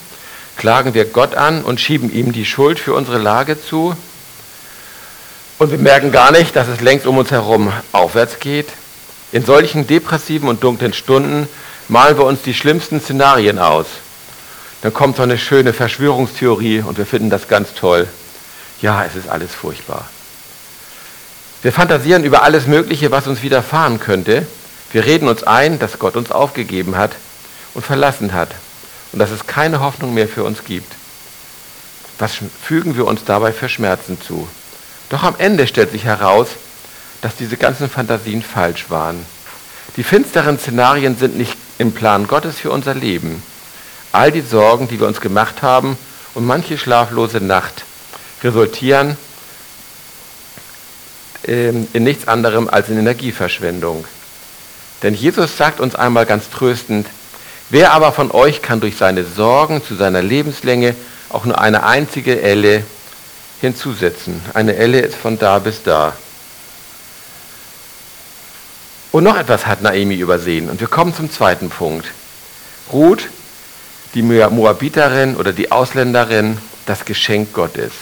Klagen 0.56 0.94
wir 0.94 1.04
Gott 1.04 1.34
an 1.34 1.62
und 1.62 1.80
schieben 1.80 2.12
ihm 2.12 2.32
die 2.32 2.44
Schuld 2.44 2.78
für 2.78 2.94
unsere 2.94 3.18
Lage 3.18 3.60
zu? 3.60 3.96
Und 5.58 5.70
wir 5.70 5.78
merken 5.78 6.10
gar 6.10 6.32
nicht, 6.32 6.56
dass 6.56 6.66
es 6.66 6.80
längst 6.80 7.06
um 7.06 7.16
uns 7.16 7.30
herum 7.30 7.72
aufwärts 7.92 8.40
geht. 8.40 8.68
In 9.30 9.44
solchen 9.44 9.86
depressiven 9.86 10.48
und 10.48 10.64
dunklen 10.64 10.92
Stunden 10.92 11.48
malen 11.88 12.18
wir 12.18 12.24
uns 12.24 12.42
die 12.42 12.54
schlimmsten 12.54 13.00
Szenarien 13.00 13.58
aus. 13.58 13.86
Dann 14.82 14.92
kommt 14.92 15.16
so 15.16 15.22
eine 15.22 15.38
schöne 15.38 15.72
Verschwörungstheorie 15.72 16.80
und 16.80 16.98
wir 16.98 17.06
finden 17.06 17.30
das 17.30 17.48
ganz 17.48 17.74
toll. 17.74 18.08
Ja, 18.82 19.04
es 19.04 19.16
ist 19.16 19.28
alles 19.28 19.54
furchtbar. 19.54 20.08
Wir 21.64 21.72
fantasieren 21.72 22.24
über 22.24 22.42
alles 22.42 22.66
Mögliche, 22.66 23.10
was 23.10 23.26
uns 23.26 23.40
widerfahren 23.40 23.98
könnte. 23.98 24.46
Wir 24.92 25.06
reden 25.06 25.28
uns 25.28 25.44
ein, 25.44 25.78
dass 25.78 25.98
Gott 25.98 26.14
uns 26.14 26.30
aufgegeben 26.30 26.98
hat 26.98 27.12
und 27.72 27.82
verlassen 27.82 28.34
hat 28.34 28.50
und 29.12 29.18
dass 29.18 29.30
es 29.30 29.46
keine 29.46 29.80
Hoffnung 29.80 30.12
mehr 30.12 30.28
für 30.28 30.44
uns 30.44 30.64
gibt. 30.64 30.92
Was 32.18 32.34
fügen 32.62 32.98
wir 32.98 33.06
uns 33.06 33.24
dabei 33.24 33.50
für 33.50 33.70
Schmerzen 33.70 34.20
zu? 34.20 34.46
Doch 35.08 35.22
am 35.22 35.36
Ende 35.38 35.66
stellt 35.66 35.90
sich 35.90 36.04
heraus, 36.04 36.48
dass 37.22 37.34
diese 37.34 37.56
ganzen 37.56 37.88
Fantasien 37.88 38.42
falsch 38.42 38.90
waren. 38.90 39.24
Die 39.96 40.04
finsteren 40.04 40.58
Szenarien 40.58 41.16
sind 41.16 41.38
nicht 41.38 41.56
im 41.78 41.92
Plan 41.92 42.26
Gottes 42.26 42.58
für 42.58 42.72
unser 42.72 42.92
Leben. 42.92 43.42
All 44.12 44.30
die 44.30 44.42
Sorgen, 44.42 44.86
die 44.86 45.00
wir 45.00 45.06
uns 45.06 45.22
gemacht 45.22 45.62
haben 45.62 45.96
und 46.34 46.44
manche 46.44 46.76
schlaflose 46.76 47.40
Nacht 47.40 47.84
resultieren 48.42 49.16
in 51.46 51.88
nichts 51.92 52.26
anderem 52.26 52.68
als 52.68 52.88
in 52.88 52.98
Energieverschwendung. 52.98 54.04
Denn 55.02 55.14
Jesus 55.14 55.56
sagt 55.56 55.80
uns 55.80 55.94
einmal 55.94 56.24
ganz 56.24 56.48
tröstend, 56.48 57.06
wer 57.70 57.92
aber 57.92 58.12
von 58.12 58.30
euch 58.30 58.62
kann 58.62 58.80
durch 58.80 58.96
seine 58.96 59.24
Sorgen 59.24 59.84
zu 59.84 59.94
seiner 59.94 60.22
Lebenslänge 60.22 60.94
auch 61.28 61.44
nur 61.44 61.60
eine 61.60 61.84
einzige 61.84 62.40
Elle 62.40 62.84
hinzusetzen? 63.60 64.40
Eine 64.54 64.76
Elle 64.76 65.00
ist 65.00 65.16
von 65.16 65.38
da 65.38 65.58
bis 65.58 65.82
da. 65.82 66.14
Und 69.12 69.24
noch 69.24 69.36
etwas 69.36 69.66
hat 69.66 69.82
Naemi 69.82 70.16
übersehen. 70.16 70.70
Und 70.70 70.80
wir 70.80 70.88
kommen 70.88 71.14
zum 71.14 71.30
zweiten 71.30 71.68
Punkt. 71.68 72.06
Ruth, 72.92 73.28
die 74.14 74.22
Moabiterin 74.22 75.36
oder 75.36 75.52
die 75.52 75.70
Ausländerin, 75.70 76.58
das 76.86 77.04
Geschenk 77.04 77.52
Gottes. 77.52 77.92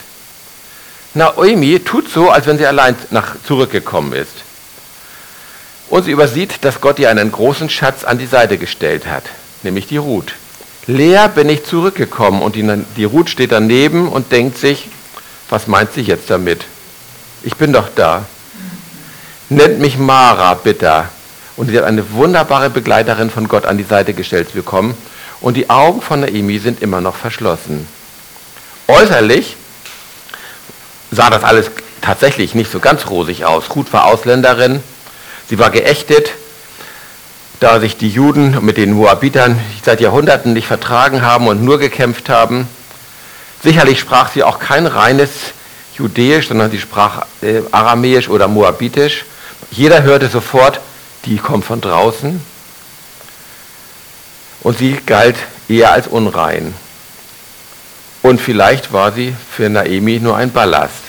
Naomi 1.14 1.80
tut 1.80 2.08
so, 2.08 2.30
als 2.30 2.46
wenn 2.46 2.58
sie 2.58 2.66
allein 2.66 2.96
nach, 3.10 3.36
zurückgekommen 3.46 4.12
ist. 4.12 4.32
Und 5.90 6.04
sie 6.04 6.10
übersieht, 6.10 6.64
dass 6.64 6.80
Gott 6.80 6.98
ihr 6.98 7.10
einen 7.10 7.30
großen 7.30 7.68
Schatz 7.68 8.04
an 8.04 8.18
die 8.18 8.26
Seite 8.26 8.56
gestellt 8.56 9.06
hat, 9.06 9.24
nämlich 9.62 9.86
die 9.86 9.98
Ruth. 9.98 10.32
Leer 10.86 11.28
bin 11.28 11.48
ich 11.48 11.64
zurückgekommen 11.64 12.42
und 12.42 12.56
die, 12.56 12.84
die 12.96 13.04
Ruth 13.04 13.28
steht 13.28 13.52
daneben 13.52 14.08
und 14.08 14.32
denkt 14.32 14.58
sich, 14.58 14.88
was 15.50 15.66
meint 15.66 15.92
sie 15.92 16.00
jetzt 16.00 16.30
damit? 16.30 16.64
Ich 17.42 17.56
bin 17.56 17.72
doch 17.72 17.88
da 17.94 18.24
nennt 19.52 19.78
mich 19.78 19.98
Mara, 19.98 20.54
bitte. 20.54 21.04
Und 21.56 21.68
sie 21.68 21.78
hat 21.78 21.84
eine 21.84 22.12
wunderbare 22.12 22.70
Begleiterin 22.70 23.30
von 23.30 23.48
Gott 23.48 23.66
an 23.66 23.78
die 23.78 23.84
Seite 23.84 24.14
gestellt 24.14 24.52
bekommen. 24.54 24.94
Und 25.40 25.56
die 25.56 25.70
Augen 25.70 26.00
von 26.00 26.20
Naomi 26.20 26.58
sind 26.58 26.82
immer 26.82 27.00
noch 27.00 27.16
verschlossen. 27.16 27.86
Äußerlich 28.88 29.56
sah 31.12 31.30
das 31.30 31.44
alles 31.44 31.70
tatsächlich 32.00 32.54
nicht 32.56 32.72
so 32.72 32.80
ganz 32.80 33.08
rosig 33.08 33.44
aus. 33.44 33.64
Ruth 33.76 33.92
war 33.92 34.06
Ausländerin, 34.06 34.82
sie 35.48 35.58
war 35.58 35.70
geächtet, 35.70 36.32
da 37.60 37.78
sich 37.78 37.96
die 37.96 38.08
Juden 38.08 38.64
mit 38.64 38.76
den 38.76 38.94
Moabitern 38.94 39.60
seit 39.84 40.00
Jahrhunderten 40.00 40.52
nicht 40.52 40.66
vertragen 40.66 41.22
haben 41.22 41.46
und 41.46 41.62
nur 41.62 41.78
gekämpft 41.78 42.28
haben. 42.28 42.66
Sicherlich 43.62 44.00
sprach 44.00 44.32
sie 44.32 44.42
auch 44.42 44.58
kein 44.58 44.86
reines 44.86 45.30
Judäisch, 45.96 46.48
sondern 46.48 46.72
sie 46.72 46.80
sprach 46.80 47.26
äh, 47.42 47.60
Aramäisch 47.70 48.28
oder 48.28 48.48
Moabitisch. 48.48 49.24
Jeder 49.70 50.02
hörte 50.02 50.28
sofort, 50.28 50.80
die 51.26 51.36
kommt 51.36 51.64
von 51.64 51.80
draußen. 51.80 52.44
Und 54.62 54.78
sie 54.78 54.98
galt 55.06 55.36
eher 55.68 55.92
als 55.92 56.08
unrein. 56.08 56.74
Und 58.22 58.40
vielleicht 58.40 58.92
war 58.92 59.12
sie 59.12 59.34
für 59.50 59.68
Naemi 59.68 60.20
nur 60.20 60.36
ein 60.36 60.52
Ballast. 60.52 61.02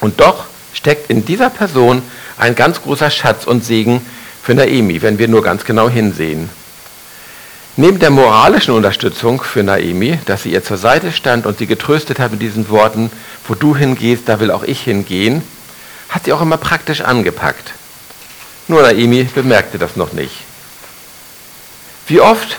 Und 0.00 0.20
doch 0.20 0.46
steckt 0.72 1.10
in 1.10 1.24
dieser 1.24 1.50
Person 1.50 2.02
ein 2.38 2.54
ganz 2.54 2.80
großer 2.82 3.10
Schatz 3.10 3.46
und 3.46 3.64
Segen 3.64 4.04
für 4.42 4.54
Naemi, 4.54 5.02
wenn 5.02 5.18
wir 5.18 5.28
nur 5.28 5.42
ganz 5.42 5.64
genau 5.64 5.88
hinsehen. 5.88 6.48
Neben 7.76 7.98
der 7.98 8.10
moralischen 8.10 8.74
Unterstützung 8.74 9.42
für 9.42 9.62
Naemi, 9.62 10.18
dass 10.24 10.42
sie 10.44 10.52
ihr 10.52 10.64
zur 10.64 10.78
Seite 10.78 11.12
stand 11.12 11.46
und 11.46 11.58
sie 11.58 11.66
getröstet 11.66 12.18
hat 12.18 12.32
mit 12.32 12.40
diesen 12.42 12.70
Worten, 12.70 13.10
wo 13.46 13.54
du 13.54 13.76
hingehst, 13.76 14.28
da 14.28 14.40
will 14.40 14.50
auch 14.50 14.64
ich 14.64 14.80
hingehen, 14.80 15.42
hat 16.08 16.24
sie 16.24 16.32
auch 16.32 16.40
immer 16.40 16.56
praktisch 16.56 17.02
angepackt. 17.02 17.72
Nur 18.66 18.82
Naimi 18.82 19.24
bemerkte 19.24 19.78
das 19.78 19.96
noch 19.96 20.12
nicht. 20.12 20.34
Wie 22.06 22.20
oft 22.20 22.58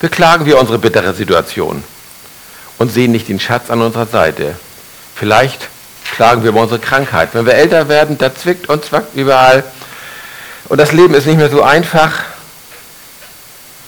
beklagen 0.00 0.46
wir 0.46 0.58
unsere 0.58 0.78
bittere 0.78 1.14
Situation 1.14 1.84
und 2.78 2.92
sehen 2.92 3.12
nicht 3.12 3.28
den 3.28 3.40
Schatz 3.40 3.70
an 3.70 3.82
unserer 3.82 4.06
Seite. 4.06 4.56
Vielleicht 5.14 5.68
klagen 6.14 6.42
wir 6.42 6.50
über 6.50 6.62
unsere 6.62 6.80
Krankheit. 6.80 7.30
Wenn 7.32 7.46
wir 7.46 7.54
älter 7.54 7.88
werden, 7.88 8.18
da 8.18 8.34
zwickt 8.34 8.68
und 8.68 8.84
zwackt 8.84 9.14
überall. 9.14 9.64
Und 10.68 10.78
das 10.78 10.92
Leben 10.92 11.14
ist 11.14 11.26
nicht 11.26 11.38
mehr 11.38 11.50
so 11.50 11.62
einfach. 11.62 12.24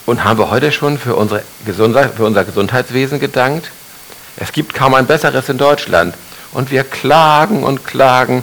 Und 0.06 0.24
haben 0.24 0.38
wir 0.38 0.50
heute 0.50 0.72
schon 0.72 0.98
für, 0.98 1.14
unsere 1.14 1.42
Gesundheit, 1.64 2.12
für 2.16 2.24
unser 2.24 2.44
Gesundheitswesen 2.44 3.20
gedankt? 3.20 3.70
Es 4.36 4.52
gibt 4.52 4.74
kaum 4.74 4.94
ein 4.94 5.06
besseres 5.06 5.48
in 5.48 5.58
Deutschland. 5.58 6.14
Und 6.52 6.70
wir 6.70 6.82
klagen 6.82 7.62
und 7.62 7.86
klagen 7.86 8.42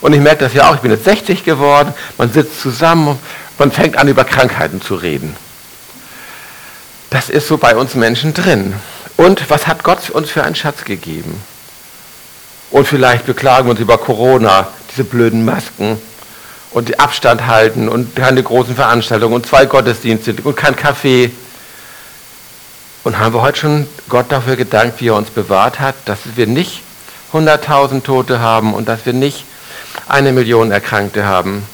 und 0.00 0.12
ich 0.12 0.20
merke 0.20 0.44
das 0.44 0.54
ja 0.54 0.68
auch, 0.68 0.74
ich 0.74 0.80
bin 0.80 0.90
jetzt 0.90 1.04
60 1.04 1.44
geworden, 1.44 1.92
man 2.18 2.32
sitzt 2.32 2.60
zusammen, 2.60 3.18
man 3.58 3.72
fängt 3.72 3.96
an 3.96 4.08
über 4.08 4.24
Krankheiten 4.24 4.80
zu 4.80 4.94
reden. 4.94 5.34
Das 7.10 7.30
ist 7.30 7.48
so 7.48 7.56
bei 7.56 7.76
uns 7.76 7.94
Menschen 7.94 8.34
drin. 8.34 8.74
Und 9.16 9.48
was 9.48 9.66
hat 9.66 9.82
Gott 9.82 10.10
uns 10.10 10.30
für 10.30 10.44
einen 10.44 10.54
Schatz 10.54 10.84
gegeben? 10.84 11.40
Und 12.70 12.86
vielleicht 12.86 13.26
beklagen 13.26 13.66
wir 13.66 13.70
uns 13.70 13.80
über 13.80 13.98
Corona, 13.98 14.68
diese 14.90 15.04
blöden 15.04 15.44
Masken 15.44 15.98
und 16.72 16.88
die 16.88 16.98
Abstand 16.98 17.46
halten 17.46 17.88
und 17.88 18.14
keine 18.16 18.42
großen 18.42 18.74
Veranstaltungen 18.74 19.34
und 19.34 19.46
zwei 19.46 19.66
Gottesdienste 19.66 20.34
und 20.44 20.56
kein 20.56 20.76
Kaffee. 20.76 21.30
Und 23.04 23.18
haben 23.18 23.34
wir 23.34 23.40
heute 23.40 23.58
schon 23.58 23.86
Gott 24.08 24.26
dafür 24.30 24.56
gedankt, 24.56 25.00
wie 25.00 25.08
er 25.08 25.14
uns 25.14 25.30
bewahrt 25.30 25.80
hat, 25.80 25.94
dass 26.04 26.18
wir 26.34 26.46
nicht 26.46 26.82
100.000 27.32 28.02
Tote 28.02 28.40
haben 28.40 28.74
und 28.74 28.88
dass 28.88 29.06
wir 29.06 29.12
nicht 29.12 29.44
eine 30.08 30.32
Million 30.32 30.70
Erkrankte 30.70 31.24
haben. 31.24 31.66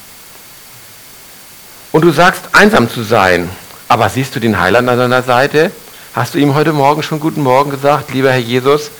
Und 1.91 2.03
du 2.03 2.11
sagst, 2.11 2.41
einsam 2.53 2.89
zu 2.89 3.03
sein. 3.03 3.49
Aber 3.87 4.09
siehst 4.09 4.35
du 4.35 4.39
den 4.39 4.59
Heiland 4.59 4.89
an 4.89 4.97
deiner 4.97 5.23
Seite? 5.23 5.71
Hast 6.13 6.35
du 6.35 6.37
ihm 6.37 6.53
heute 6.53 6.73
Morgen 6.73 7.01
schon 7.01 7.19
guten 7.19 7.41
Morgen 7.41 7.71
gesagt, 7.71 8.13
lieber 8.13 8.29
Herr 8.29 8.37
Jesus, 8.37 8.91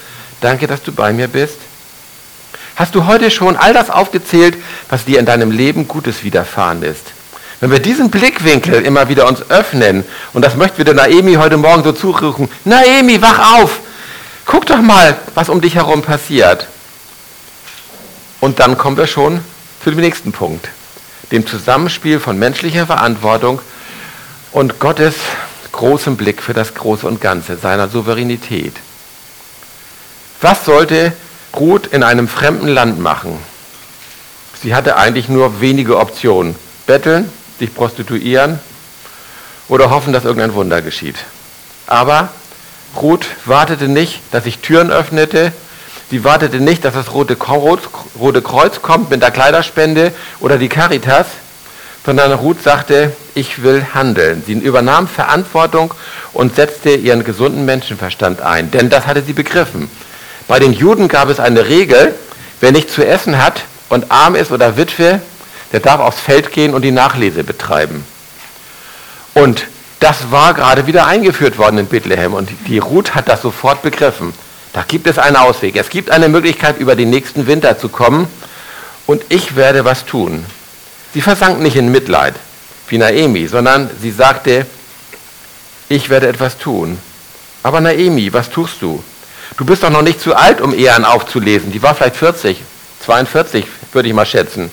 danke, 0.42 0.66
dass 0.66 0.82
du 0.82 0.92
bei 0.92 1.14
mir 1.14 1.28
bist? 1.28 1.58
Hast 2.76 2.96
du 2.96 3.06
heute 3.06 3.30
schon 3.30 3.56
all 3.56 3.72
das 3.72 3.92
aufgezählt, 3.92 4.58
was 4.90 5.06
dir 5.06 5.20
in 5.20 5.28
deinem 5.28 5.52
Leben 5.52 5.88
Gutes 5.88 6.24
widerfahren 6.24 6.82
ist? 6.82 7.14
Wenn 7.60 7.70
wir 7.70 7.78
diesen 7.78 8.10
Blickwinkel 8.10 8.82
immer 8.82 9.10
wieder 9.10 9.28
uns 9.28 9.48
öffnen, 9.52 10.04
und 10.34 10.44
das 10.44 10.56
möchten 10.56 10.80
wir 10.80 10.86
der 10.86 10.96
Naemi 10.96 11.36
heute 11.36 11.58
Morgen 11.58 11.84
so 11.84 11.92
zurufen, 11.92 12.50
Naemi, 12.66 13.22
wach 13.22 13.60
auf! 13.60 13.82
Guck 14.48 14.66
doch 14.66 14.82
mal, 14.82 15.16
was 15.36 15.50
um 15.50 15.62
dich 15.62 15.76
herum 15.76 16.02
passiert. 16.02 16.66
Und 18.40 18.60
dann 18.60 18.76
kommen 18.76 18.98
wir 18.98 19.06
schon 19.06 19.40
zu 19.84 19.92
dem 19.92 20.00
nächsten 20.00 20.32
Punkt, 20.32 20.68
dem 21.32 21.46
Zusammenspiel 21.46 22.20
von 22.20 22.40
menschlicher 22.40 22.88
Verantwortung 22.88 23.62
und 24.52 24.80
Gottes 24.80 25.14
großem 25.74 26.16
Blick 26.16 26.42
für 26.42 26.54
das 26.54 26.74
Große 26.74 27.06
und 27.06 27.20
Ganze, 27.20 27.58
seiner 27.58 27.90
Souveränität. 27.90 28.74
Was 30.40 30.64
sollte 30.64 31.12
Ruth 31.60 31.88
in 31.88 32.04
einem 32.04 32.30
fremden 32.30 32.70
Land 32.70 33.00
machen? 33.00 33.38
Sie 34.62 34.74
hatte 34.74 34.96
eigentlich 34.96 35.28
nur 35.28 35.60
wenige 35.60 35.98
Optionen. 35.98 36.56
Betteln, 36.88 37.30
sich 37.60 37.74
prostituieren 37.74 38.60
oder 39.68 39.90
hoffen, 39.90 40.14
dass 40.14 40.26
irgendein 40.26 40.54
Wunder 40.54 40.82
geschieht. 40.82 41.16
Aber 41.88 42.30
Ruth 43.02 43.26
wartete 43.46 43.88
nicht, 43.88 44.22
dass 44.32 44.46
sich 44.46 44.60
Türen 44.60 44.92
öffnete, 44.92 45.52
Sie 46.14 46.24
wartete 46.24 46.60
nicht, 46.60 46.86
dass 46.86 46.94
das 46.94 47.12
Rote 47.12 47.36
Kreuz 47.36 48.82
kommt 48.84 49.10
mit 49.10 49.24
der 49.24 49.32
Kleiderspende 49.32 50.12
oder 50.42 50.60
die 50.60 50.70
Caritas, 50.70 51.26
sondern 52.06 52.34
Ruth 52.34 52.62
sagte, 52.62 53.14
ich 53.34 53.64
will 53.64 53.86
handeln. 53.94 54.44
Sie 54.46 54.54
übernahm 54.54 55.08
Verantwortung 55.08 55.94
und 56.34 56.56
setzte 56.56 56.92
ihren 56.92 57.24
gesunden 57.24 57.66
Menschenverstand 57.66 58.42
ein, 58.42 58.72
denn 58.72 58.90
das 58.90 59.08
hatte 59.08 59.22
sie 59.22 59.34
begriffen. 59.34 59.90
Bei 60.48 60.60
den 60.60 60.74
Juden 60.74 61.08
gab 61.08 61.30
es 61.30 61.40
eine 61.40 61.68
Regel, 61.68 62.14
wer 62.60 62.72
nichts 62.72 62.94
zu 62.94 63.06
essen 63.06 63.42
hat 63.42 63.64
und 63.90 64.12
arm 64.12 64.36
ist 64.36 64.52
oder 64.52 64.78
Witwe, 64.78 65.22
der 65.72 65.80
darf 65.80 66.02
aufs 66.02 66.20
Feld 66.20 66.52
gehen 66.52 66.74
und 66.74 66.84
die 66.84 66.92
Nachlese 66.92 67.44
betreiben. 67.44 68.06
Und 69.34 69.66
das 70.00 70.32
war 70.32 70.54
gerade 70.54 70.86
wieder 70.86 71.08
eingeführt 71.08 71.58
worden 71.58 71.78
in 71.78 71.88
Bethlehem 71.88 72.34
und 72.34 72.50
die 72.68 72.78
Ruth 72.78 73.16
hat 73.16 73.30
das 73.30 73.42
sofort 73.42 73.82
begriffen. 73.82 74.34
Da 74.74 74.84
gibt 74.86 75.08
es 75.08 75.18
einen 75.18 75.36
Ausweg. 75.38 75.76
Es 75.76 75.90
gibt 75.90 76.10
eine 76.12 76.28
Möglichkeit, 76.28 76.80
über 76.80 76.96
den 76.96 77.10
nächsten 77.10 77.48
Winter 77.48 77.80
zu 77.80 77.90
kommen 77.90 78.28
und 79.06 79.24
ich 79.30 79.56
werde 79.56 79.86
was 79.86 80.06
tun. 80.06 80.46
Sie 81.14 81.22
versank 81.22 81.60
nicht 81.60 81.76
in 81.76 81.92
Mitleid 81.92 82.36
wie 82.90 82.98
Naemi, 82.98 83.48
sondern 83.48 83.90
sie 84.02 84.12
sagte, 84.12 84.66
ich 85.90 86.10
werde 86.10 86.28
etwas 86.28 86.58
tun. 86.58 86.98
Aber 87.64 87.82
Naemi, 87.82 88.32
was 88.34 88.50
tust 88.50 88.82
du? 88.82 89.04
Du 89.58 89.66
bist 89.66 89.84
doch 89.84 89.90
noch 89.90 90.02
nicht 90.02 90.22
zu 90.22 90.36
alt, 90.36 90.62
um 90.62 90.78
Ehren 90.78 91.06
aufzulesen. 91.06 91.72
Die 91.72 91.82
war 91.82 91.96
vielleicht 91.96 92.16
40, 92.16 92.62
42, 93.06 93.66
würde 93.92 94.10
ich 94.10 94.14
mal 94.14 94.26
schätzen. 94.26 94.70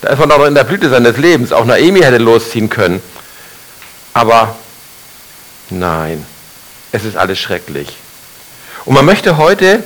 Da 0.00 0.10
ist 0.10 0.18
man 0.18 0.28
doch 0.28 0.38
noch 0.38 0.46
in 0.46 0.54
der 0.54 0.64
Blüte 0.64 0.88
seines 0.88 1.16
Lebens. 1.16 1.52
Auch 1.52 1.64
Naemi 1.64 2.00
hätte 2.00 2.18
losziehen 2.18 2.70
können. 2.70 3.00
Aber 4.14 4.56
nein, 5.68 6.24
es 6.92 7.04
ist 7.04 7.16
alles 7.16 7.38
schrecklich. 7.38 7.88
Und 8.84 8.94
man 8.94 9.04
möchte 9.04 9.36
heute 9.36 9.82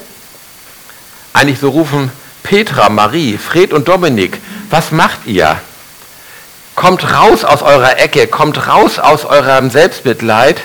eigentlich 1.32 1.58
so 1.58 1.70
rufen, 1.70 2.10
Petra, 2.42 2.88
Marie, 2.88 3.36
Fred 3.36 3.72
und 3.72 3.88
Dominik, 3.88 4.38
was 4.70 4.92
macht 4.92 5.26
ihr? 5.26 5.60
Kommt 6.74 7.04
raus 7.12 7.44
aus 7.44 7.62
eurer 7.62 7.98
Ecke, 7.98 8.26
kommt 8.26 8.66
raus 8.66 8.98
aus 8.98 9.24
eurem 9.24 9.70
Selbstmitleid 9.70 10.60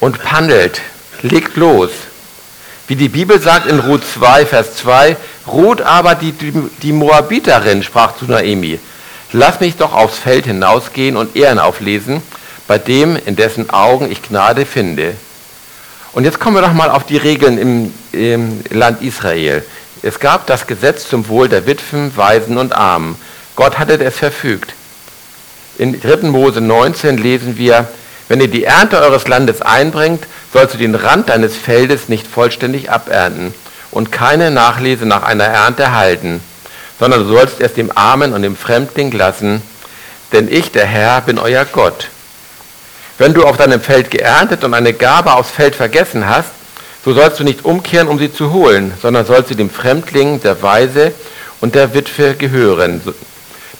und 0.00 0.22
pandelt, 0.22 0.80
legt 1.22 1.56
los. 1.56 1.90
Wie 2.88 2.96
die 2.96 3.10
Bibel 3.10 3.38
sagt 3.38 3.66
in 3.66 3.80
Ruth 3.80 4.02
2, 4.14 4.46
Vers 4.46 4.76
2, 4.76 5.16
Ruth 5.46 5.82
aber 5.82 6.14
die, 6.14 6.32
die, 6.32 6.52
die 6.82 6.92
Moabiterin 6.92 7.82
sprach 7.82 8.16
zu 8.16 8.24
Naemi, 8.24 8.80
lass 9.32 9.60
mich 9.60 9.76
doch 9.76 9.92
aufs 9.92 10.18
Feld 10.18 10.46
hinausgehen 10.46 11.16
und 11.16 11.36
Ehren 11.36 11.58
auflesen, 11.58 12.22
bei 12.66 12.78
dem, 12.78 13.16
in 13.26 13.36
dessen 13.36 13.68
Augen 13.70 14.10
ich 14.10 14.22
Gnade 14.22 14.64
finde. 14.64 15.14
Und 16.12 16.24
jetzt 16.24 16.40
kommen 16.40 16.56
wir 16.56 16.62
doch 16.62 16.72
mal 16.72 16.90
auf 16.90 17.04
die 17.04 17.18
Regeln 17.18 17.58
im, 17.58 17.94
im 18.12 18.64
Land 18.70 19.02
Israel. 19.02 19.64
Es 20.02 20.18
gab 20.18 20.46
das 20.46 20.66
Gesetz 20.66 21.08
zum 21.08 21.28
Wohl 21.28 21.48
der 21.48 21.66
Witwen, 21.66 22.16
Waisen 22.16 22.56
und 22.56 22.72
Armen. 22.72 23.16
Gott 23.54 23.78
hatte 23.78 24.02
es 24.02 24.16
verfügt. 24.16 24.72
In 25.80 25.98
3. 25.98 26.28
Mose 26.28 26.60
19 26.60 27.16
lesen 27.16 27.56
wir, 27.56 27.88
wenn 28.28 28.38
ihr 28.42 28.48
die 28.48 28.64
Ernte 28.64 29.00
eures 29.00 29.26
Landes 29.26 29.62
einbringt, 29.62 30.24
sollst 30.52 30.74
du 30.74 30.78
den 30.78 30.94
Rand 30.94 31.30
deines 31.30 31.56
Feldes 31.56 32.10
nicht 32.10 32.26
vollständig 32.26 32.90
abernten 32.90 33.54
und 33.90 34.12
keine 34.12 34.50
Nachlese 34.50 35.06
nach 35.06 35.22
einer 35.22 35.44
Ernte 35.44 35.84
erhalten, 35.84 36.42
sondern 36.98 37.22
du 37.22 37.32
sollst 37.32 37.62
es 37.62 37.72
dem 37.72 37.90
Armen 37.96 38.34
und 38.34 38.42
dem 38.42 38.56
Fremdling 38.56 39.10
lassen, 39.12 39.62
denn 40.34 40.52
ich, 40.52 40.70
der 40.70 40.84
Herr, 40.84 41.22
bin 41.22 41.38
euer 41.38 41.64
Gott. 41.64 42.08
Wenn 43.16 43.32
du 43.32 43.44
auf 43.44 43.56
deinem 43.56 43.80
Feld 43.80 44.10
geerntet 44.10 44.64
und 44.64 44.74
eine 44.74 44.92
Gabe 44.92 45.32
aufs 45.32 45.50
Feld 45.50 45.74
vergessen 45.74 46.28
hast, 46.28 46.50
so 47.06 47.14
sollst 47.14 47.40
du 47.40 47.44
nicht 47.44 47.64
umkehren, 47.64 48.08
um 48.08 48.18
sie 48.18 48.30
zu 48.30 48.52
holen, 48.52 48.92
sondern 49.00 49.24
sollst 49.24 49.48
sie 49.48 49.56
dem 49.56 49.70
Fremdling, 49.70 50.42
der 50.42 50.60
Weise 50.60 51.12
und 51.62 51.74
der 51.74 51.94
Witwe 51.94 52.34
gehören, 52.34 53.00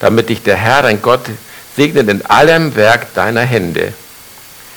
damit 0.00 0.30
dich 0.30 0.42
der 0.42 0.57
Herr, 0.57 0.80
dein 0.80 1.02
Gott, 1.02 1.26
segnet 1.77 2.09
in 2.09 2.25
allem 2.27 2.77
Werk 2.77 3.15
deiner 3.15 3.43
Hände. 3.43 3.93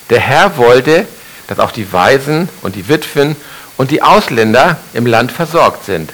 Der 0.10 0.20
Herr 0.20 0.58
wollte, 0.58 1.06
dass 1.48 1.60
auch 1.60 1.72
die 1.72 1.92
Waisen 1.92 2.50
und 2.62 2.76
die 2.76 2.88
Witwen 2.88 3.36
und 3.78 3.92
die 3.92 4.02
Ausländer 4.02 4.78
im 4.94 5.06
Land 5.06 5.32
versorgt 5.32 5.86
sind. 5.86 6.12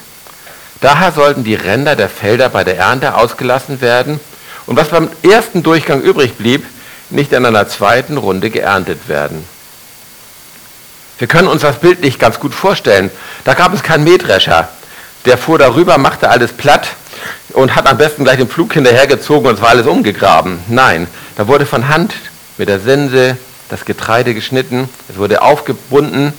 Daher 0.82 1.12
sollten 1.12 1.44
die 1.44 1.56
Ränder 1.56 1.96
der 1.96 2.10
Felder 2.10 2.50
bei 2.50 2.64
der 2.64 2.78
Ernte 2.78 3.16
ausgelassen 3.16 3.82
werden 3.82 4.20
und 4.66 4.78
was 4.78 4.90
beim 4.90 5.10
ersten 5.24 5.64
Durchgang 5.64 6.02
übrig 6.02 6.36
blieb, 6.36 6.66
nicht 7.10 7.34
in 7.34 7.46
einer 7.46 7.68
zweiten 7.68 8.18
Runde 8.18 8.50
geerntet 8.50 9.08
werden. 9.08 9.44
Wir 11.18 11.28
können 11.28 11.50
uns 11.50 11.64
das 11.64 11.80
Bild 11.80 12.00
nicht 12.00 12.18
ganz 12.18 12.40
gut 12.40 12.54
vorstellen. 12.54 13.12
Da 13.44 13.54
gab 13.54 13.74
es 13.74 13.84
keinen 13.84 14.06
Mähdrescher. 14.06 14.70
Der 15.26 15.38
fuhr 15.38 15.58
darüber, 15.58 15.98
machte 15.98 16.30
alles 16.30 16.54
platt 16.54 16.88
und 17.54 17.76
hat 17.76 17.88
am 17.88 17.98
besten 17.98 18.24
gleich 18.24 18.38
den 18.38 18.50
Flug 18.50 18.74
hinterhergezogen 18.74 19.48
und 19.48 19.56
es 19.56 19.62
war 19.62 19.70
alles 19.70 19.88
umgegraben. 19.88 20.60
Nein, 20.68 21.08
da 21.36 21.48
wurde 21.48 21.66
von 21.66 21.88
Hand 21.88 22.14
mit 22.58 22.70
der 22.70 22.80
Sense 22.80 23.38
das 23.70 23.86
Getreide 23.86 24.34
geschnitten, 24.34 24.90
es 25.10 25.18
wurde 25.18 25.42
aufgebunden 25.42 26.34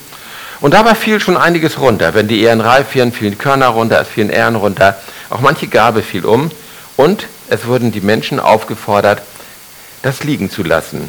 und 0.60 0.74
dabei 0.74 0.94
fiel 0.94 1.20
schon 1.20 1.36
einiges 1.36 1.80
runter. 1.80 2.14
Wenn 2.14 2.28
die 2.28 2.42
Ähren 2.42 2.60
reif 2.60 2.88
fielen, 2.88 3.12
fielen 3.12 3.38
Körner 3.38 3.68
runter, 3.68 4.00
es 4.00 4.08
fielen 4.08 4.30
Ähren 4.30 4.56
runter, 4.56 4.96
auch 5.30 5.40
manche 5.40 5.68
Gabe 5.68 6.02
fiel 6.02 6.24
um 6.24 6.50
und 6.96 7.26
es 7.48 7.66
wurden 7.66 7.92
die 7.92 8.00
Menschen 8.00 8.40
aufgefordert, 8.40 9.22
das 10.02 10.24
liegen 10.24 10.50
zu 10.50 10.62
lassen. 10.62 11.08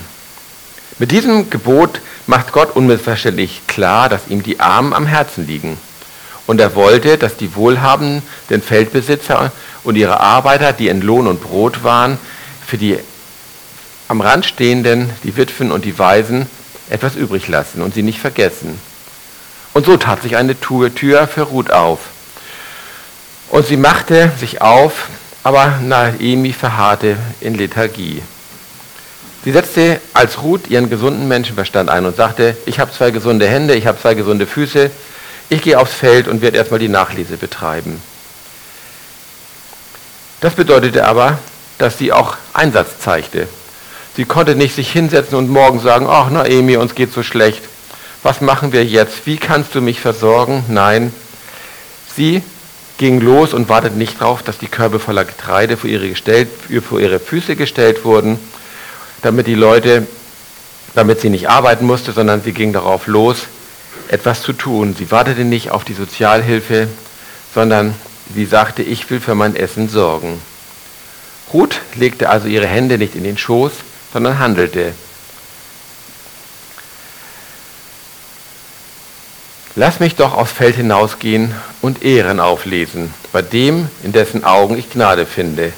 Mit 1.00 1.12
diesem 1.12 1.50
Gebot 1.50 2.02
macht 2.28 2.52
Gott 2.52 2.76
unmissverständlich 2.76 3.62
klar, 3.68 4.10
dass 4.10 4.28
ihm 4.28 4.44
die 4.44 4.60
Armen 4.60 4.94
am 4.94 5.06
Herzen 5.06 5.48
liegen. 5.48 5.78
Und 6.48 6.60
er 6.60 6.76
wollte, 6.76 7.18
dass 7.18 7.38
die 7.38 7.56
Wohlhabenden, 7.56 8.24
den 8.50 8.62
Feldbesitzer 8.62 9.52
und 9.84 9.96
ihre 9.96 10.20
Arbeiter, 10.20 10.74
die 10.74 10.88
in 10.88 11.02
Lohn 11.02 11.28
und 11.28 11.42
Brot 11.42 11.84
waren, 11.84 12.18
für 12.66 12.78
die 12.78 12.98
am 14.08 14.22
Rand 14.22 14.46
stehenden, 14.46 15.10
die 15.24 15.38
Witwen 15.38 15.72
und 15.72 15.86
die 15.86 15.98
Waisen, 15.98 16.48
etwas 16.90 17.16
übrig 17.16 17.48
lassen 17.48 17.82
und 17.82 17.94
sie 17.94 18.04
nicht 18.04 18.20
vergessen. 18.20 18.78
Und 19.74 19.86
so 19.86 19.96
tat 19.96 20.22
sich 20.22 20.36
eine 20.36 20.60
Tür 20.60 20.92
für 21.28 21.44
Ruth 21.44 21.72
auf. 21.72 22.00
Und 23.50 23.66
sie 23.66 23.78
machte 23.78 24.32
sich 24.38 24.62
auf, 24.62 25.08
aber 25.44 25.80
Naemi 25.82 26.54
verharrte 26.54 27.16
in 27.40 27.56
Lethargie. 27.56 28.22
Sie 29.44 29.52
setzte 29.52 30.00
als 30.14 30.44
Ruth 30.44 30.70
ihren 30.70 30.90
gesunden 30.90 31.28
Menschenverstand 31.28 31.90
ein 31.90 32.06
und 32.06 32.16
sagte, 32.16 32.56
ich 32.66 32.80
habe 32.80 32.92
zwei 32.92 33.12
gesunde 33.12 33.48
Hände, 33.48 33.76
ich 33.76 33.88
habe 33.88 34.00
zwei 34.00 34.14
gesunde 34.14 34.46
Füße, 34.46 34.92
ich 35.50 35.62
gehe 35.62 35.80
aufs 35.80 35.94
Feld 35.94 36.28
und 36.28 36.42
werde 36.42 36.58
erstmal 36.58 36.80
die 36.80 36.90
Nachlese 36.90 37.38
betreiben. 37.38 38.02
Das 40.42 40.56
bedeutete 40.56 41.06
aber, 41.06 41.38
dass 41.78 41.98
sie 41.98 42.12
auch 42.12 42.36
Einsatz 42.54 43.00
zeigte. 43.00 43.48
Sie 44.16 44.26
konnte 44.26 44.56
nicht 44.56 44.76
sich 44.76 44.92
hinsetzen 44.92 45.38
und 45.38 45.50
morgen 45.50 45.80
sagen, 45.80 46.08
ach 46.10 46.30
Naomi, 46.30 46.76
uns 46.76 46.96
geht 46.96 47.14
so 47.14 47.24
schlecht. 47.24 47.62
Was 48.24 48.42
machen 48.42 48.74
wir 48.74 48.84
jetzt? 48.84 49.26
Wie 49.26 49.38
kannst 49.38 49.74
du 49.74 49.82
mich 49.82 50.02
versorgen? 50.02 50.66
Nein. 50.68 51.14
Sie 52.16 52.44
ging 52.98 53.22
los 53.22 53.54
und 53.54 53.70
wartete 53.70 53.98
nicht 53.98 54.20
darauf, 54.20 54.44
dass 54.44 54.58
die 54.58 54.68
Körbe 54.68 55.00
voller 55.00 55.26
Getreide 55.26 55.78
vor 55.78 55.90
ihre, 55.90 56.10
gestellt, 56.10 56.50
vor 56.88 57.00
ihre 57.00 57.20
Füße 57.20 57.56
gestellt 57.56 58.04
wurden, 58.04 58.38
damit 59.22 59.48
die 59.48 59.56
Leute, 59.56 60.06
damit 60.94 61.22
sie 61.22 61.30
nicht 61.30 61.50
arbeiten 61.50 61.86
musste, 61.86 62.12
sondern 62.12 62.44
sie 62.44 62.52
ging 62.52 62.74
darauf 62.74 63.08
los, 63.08 63.38
etwas 64.10 64.44
zu 64.44 64.54
tun. 64.54 64.96
Sie 64.96 65.10
wartete 65.10 65.46
nicht 65.46 65.72
auf 65.72 65.84
die 65.84 65.94
Sozialhilfe, 65.94 66.90
sondern 67.56 67.96
Sie 68.34 68.46
sagte, 68.46 68.82
ich 68.82 69.10
will 69.10 69.20
für 69.20 69.36
mein 69.36 69.56
Essen 69.56 69.90
sorgen. 69.90 70.42
Ruth 71.54 71.82
legte 71.96 72.30
also 72.30 72.48
ihre 72.48 72.68
Hände 72.68 72.98
nicht 72.98 73.16
in 73.16 73.24
den 73.24 73.38
Schoß, 73.38 73.72
sondern 74.14 74.40
handelte. 74.40 74.94
Lass 79.76 80.00
mich 80.00 80.16
doch 80.16 80.34
aufs 80.34 80.52
Feld 80.52 80.76
hinausgehen 80.76 81.54
und 81.82 82.04
Ehren 82.04 82.40
auflesen, 82.40 83.14
bei 83.32 83.42
dem, 83.42 83.90
in 84.04 84.12
dessen 84.12 84.44
Augen 84.44 84.78
ich 84.78 84.90
Gnade 84.90 85.26
finde. 85.26 85.72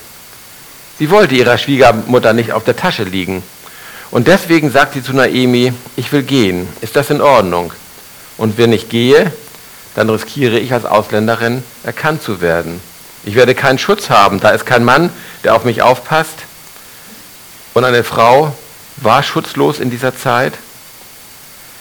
Sie 0.98 1.10
wollte 1.10 1.36
ihrer 1.36 1.58
Schwiegermutter 1.58 2.34
nicht 2.34 2.54
auf 2.54 2.63
der 2.63 2.76
Tasche 2.76 3.04
liegen. 3.04 3.44
Und 4.10 4.28
deswegen 4.28 4.72
sagt 4.72 4.94
sie 4.94 5.04
zu 5.04 5.13
Naemi, 5.13 5.74
ich 5.96 6.12
will 6.12 6.24
gehen. 6.24 6.68
Ist 6.82 6.96
das 6.96 7.10
in 7.10 7.22
Ordnung? 7.22 7.72
Und 8.38 8.58
wenn 8.58 8.74
ich 8.74 8.89
gehe, 8.89 9.32
dann 9.95 10.10
riskiere 10.10 10.60
ich 10.60 10.73
als 10.73 10.86
Ausländerin 10.86 11.63
erkannt 11.84 12.23
zu 12.23 12.41
werden. 12.41 12.82
Ich 13.25 13.36
werde 13.36 13.56
keinen 13.56 13.79
Schutz 13.79 14.10
haben, 14.10 14.39
da 14.39 14.49
ist 14.49 14.65
kein 14.65 14.84
Mann, 14.84 15.10
der 15.43 15.56
auf 15.56 15.63
mich 15.63 15.82
aufpasst. 15.82 16.39
Und 17.73 17.86
eine 17.86 18.03
Frau 18.03 18.56
war 18.97 19.23
schutzlos 19.23 19.79
in 19.79 19.89
dieser 19.89 20.15
Zeit. 20.15 20.53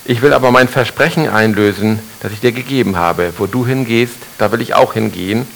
Ich 0.05 0.23
will 0.23 0.33
aber 0.33 0.51
mein 0.51 0.69
Versprechen 0.69 1.29
einlösen, 1.29 2.01
das 2.21 2.33
ich 2.33 2.41
dir 2.41 2.53
gegeben 2.53 2.97
habe. 2.97 3.33
Wo 3.39 3.47
du 3.47 3.67
hingehst, 3.67 4.17
da 4.39 4.51
will 4.51 4.61
ich 4.61 4.75
auch 4.75 4.95
hingehen. 4.95 5.47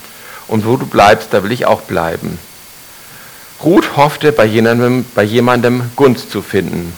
Und 0.49 0.67
wo 0.67 0.77
du 0.77 0.87
bleibst, 0.87 1.29
da 1.33 1.43
will 1.43 1.53
ich 1.53 1.67
auch 1.67 1.83
bleiben. 1.83 2.39
Ruth 3.65 3.97
hoffte, 3.97 4.33
bei 4.33 4.45
jemandem, 4.45 5.05
bei 5.15 5.23
jemandem 5.23 5.91
Gunst 5.97 6.31
zu 6.31 6.43
finden. 6.43 6.93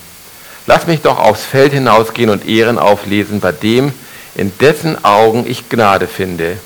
Lass 0.66 0.86
mich 0.86 1.00
doch 1.00 1.18
aufs 1.18 1.44
Feld 1.44 1.72
hinausgehen 1.72 2.28
und 2.28 2.46
Ehren 2.46 2.78
auflesen 2.78 3.40
bei 3.40 3.52
dem, 3.52 3.92
in 4.34 4.52
dessen 4.58 5.04
Augen 5.04 5.44
ich 5.46 5.68
Gnade 5.68 6.06
finde. 6.06 6.58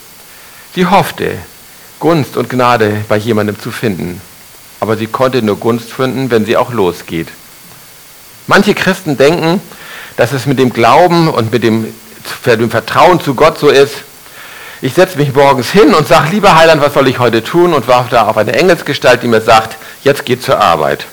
Sie 0.75 0.87
hoffte, 0.87 1.39
Gunst 2.01 2.37
und 2.37 2.51
Gnade 2.51 3.05
bei 3.09 3.17
jemandem 3.17 3.59
zu 3.59 3.71
finden, 3.71 4.21
aber 4.81 4.97
sie 4.97 5.07
konnte 5.07 5.43
nur 5.43 5.57
Gunst 5.57 5.93
finden, 5.93 6.31
wenn 6.31 6.45
sie 6.45 6.57
auch 6.57 6.73
losgeht. 6.73 7.29
Manche 8.47 8.75
Christen 8.75 9.17
denken, 9.17 9.61
dass 10.17 10.33
es 10.33 10.47
mit 10.47 10.59
dem 10.59 10.73
Glauben 10.73 11.29
und 11.29 11.53
mit 11.53 11.63
dem, 11.63 11.87
dem 12.45 12.71
Vertrauen 12.71 13.21
zu 13.21 13.35
Gott 13.35 13.59
so 13.59 13.69
ist, 13.69 13.95
ich 14.85 14.95
setze 14.95 15.17
mich 15.17 15.33
morgens 15.33 15.71
hin 15.71 15.95
und 15.95 16.09
sage, 16.09 16.31
lieber 16.33 16.57
Heiland, 16.57 16.83
was 16.83 16.95
soll 16.95 17.07
ich 17.07 17.21
heute 17.21 17.45
tun? 17.45 17.73
Und 17.73 17.87
warte 17.87 18.11
da 18.11 18.27
auf 18.27 18.37
eine 18.37 18.53
Engelsgestalt, 18.53 19.23
die 19.23 19.29
mir 19.29 19.41
sagt, 19.41 19.77
jetzt 20.03 20.25
geht 20.25 20.43
zur 20.43 20.61
Arbeit. 20.61 21.07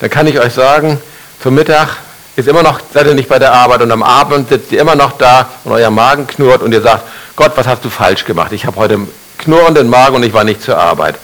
Dann 0.00 0.10
kann 0.10 0.26
ich 0.26 0.40
euch 0.40 0.52
sagen, 0.52 1.00
zum 1.40 1.54
Mittag 1.54 1.98
ist 2.36 2.48
immer 2.48 2.62
noch, 2.62 2.80
seid 2.92 3.06
ihr 3.06 3.14
nicht 3.14 3.28
bei 3.28 3.38
der 3.38 3.52
Arbeit 3.52 3.82
und 3.82 3.90
am 3.92 4.02
Abend 4.02 4.48
sitzt 4.48 4.72
ihr 4.72 4.80
immer 4.80 4.94
noch 4.94 5.12
da 5.18 5.48
und 5.64 5.72
euer 5.72 5.90
Magen 5.90 6.26
knurrt 6.26 6.62
und 6.62 6.72
ihr 6.72 6.80
sagt, 6.80 7.02
Gott, 7.36 7.52
was 7.56 7.66
hast 7.66 7.84
du 7.84 7.90
falsch 7.90 8.24
gemacht? 8.24 8.52
Ich 8.52 8.64
habe 8.66 8.76
heute 8.76 8.98
knurrenden 9.38 9.90
Magen 9.90 10.16
und 10.16 10.22
ich 10.22 10.32
war 10.32 10.44
nicht 10.44 10.62
zur 10.62 10.78
Arbeit. 10.78 11.16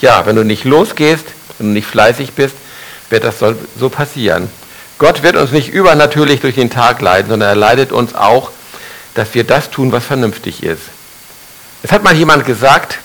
Ja, 0.00 0.26
wenn 0.26 0.36
du 0.36 0.44
nicht 0.44 0.64
losgehst 0.64 1.26
wenn 1.58 1.68
du 1.68 1.72
nicht 1.72 1.86
fleißig 1.86 2.32
bist, 2.32 2.54
wird 3.10 3.24
das 3.24 3.36
so 3.78 3.88
passieren. 3.88 4.50
Gott 4.98 5.22
wird 5.22 5.36
uns 5.36 5.52
nicht 5.52 5.68
übernatürlich 5.68 6.40
durch 6.40 6.54
den 6.54 6.70
Tag 6.70 7.00
leiten, 7.00 7.30
sondern 7.30 7.48
er 7.48 7.56
leitet 7.56 7.92
uns 7.92 8.14
auch, 8.14 8.50
dass 9.14 9.34
wir 9.34 9.44
das 9.44 9.70
tun, 9.70 9.92
was 9.92 10.04
vernünftig 10.04 10.62
ist. 10.62 10.82
Es 11.82 11.92
hat 11.92 12.02
mal 12.02 12.14
jemand 12.14 12.44
gesagt, 12.44 12.98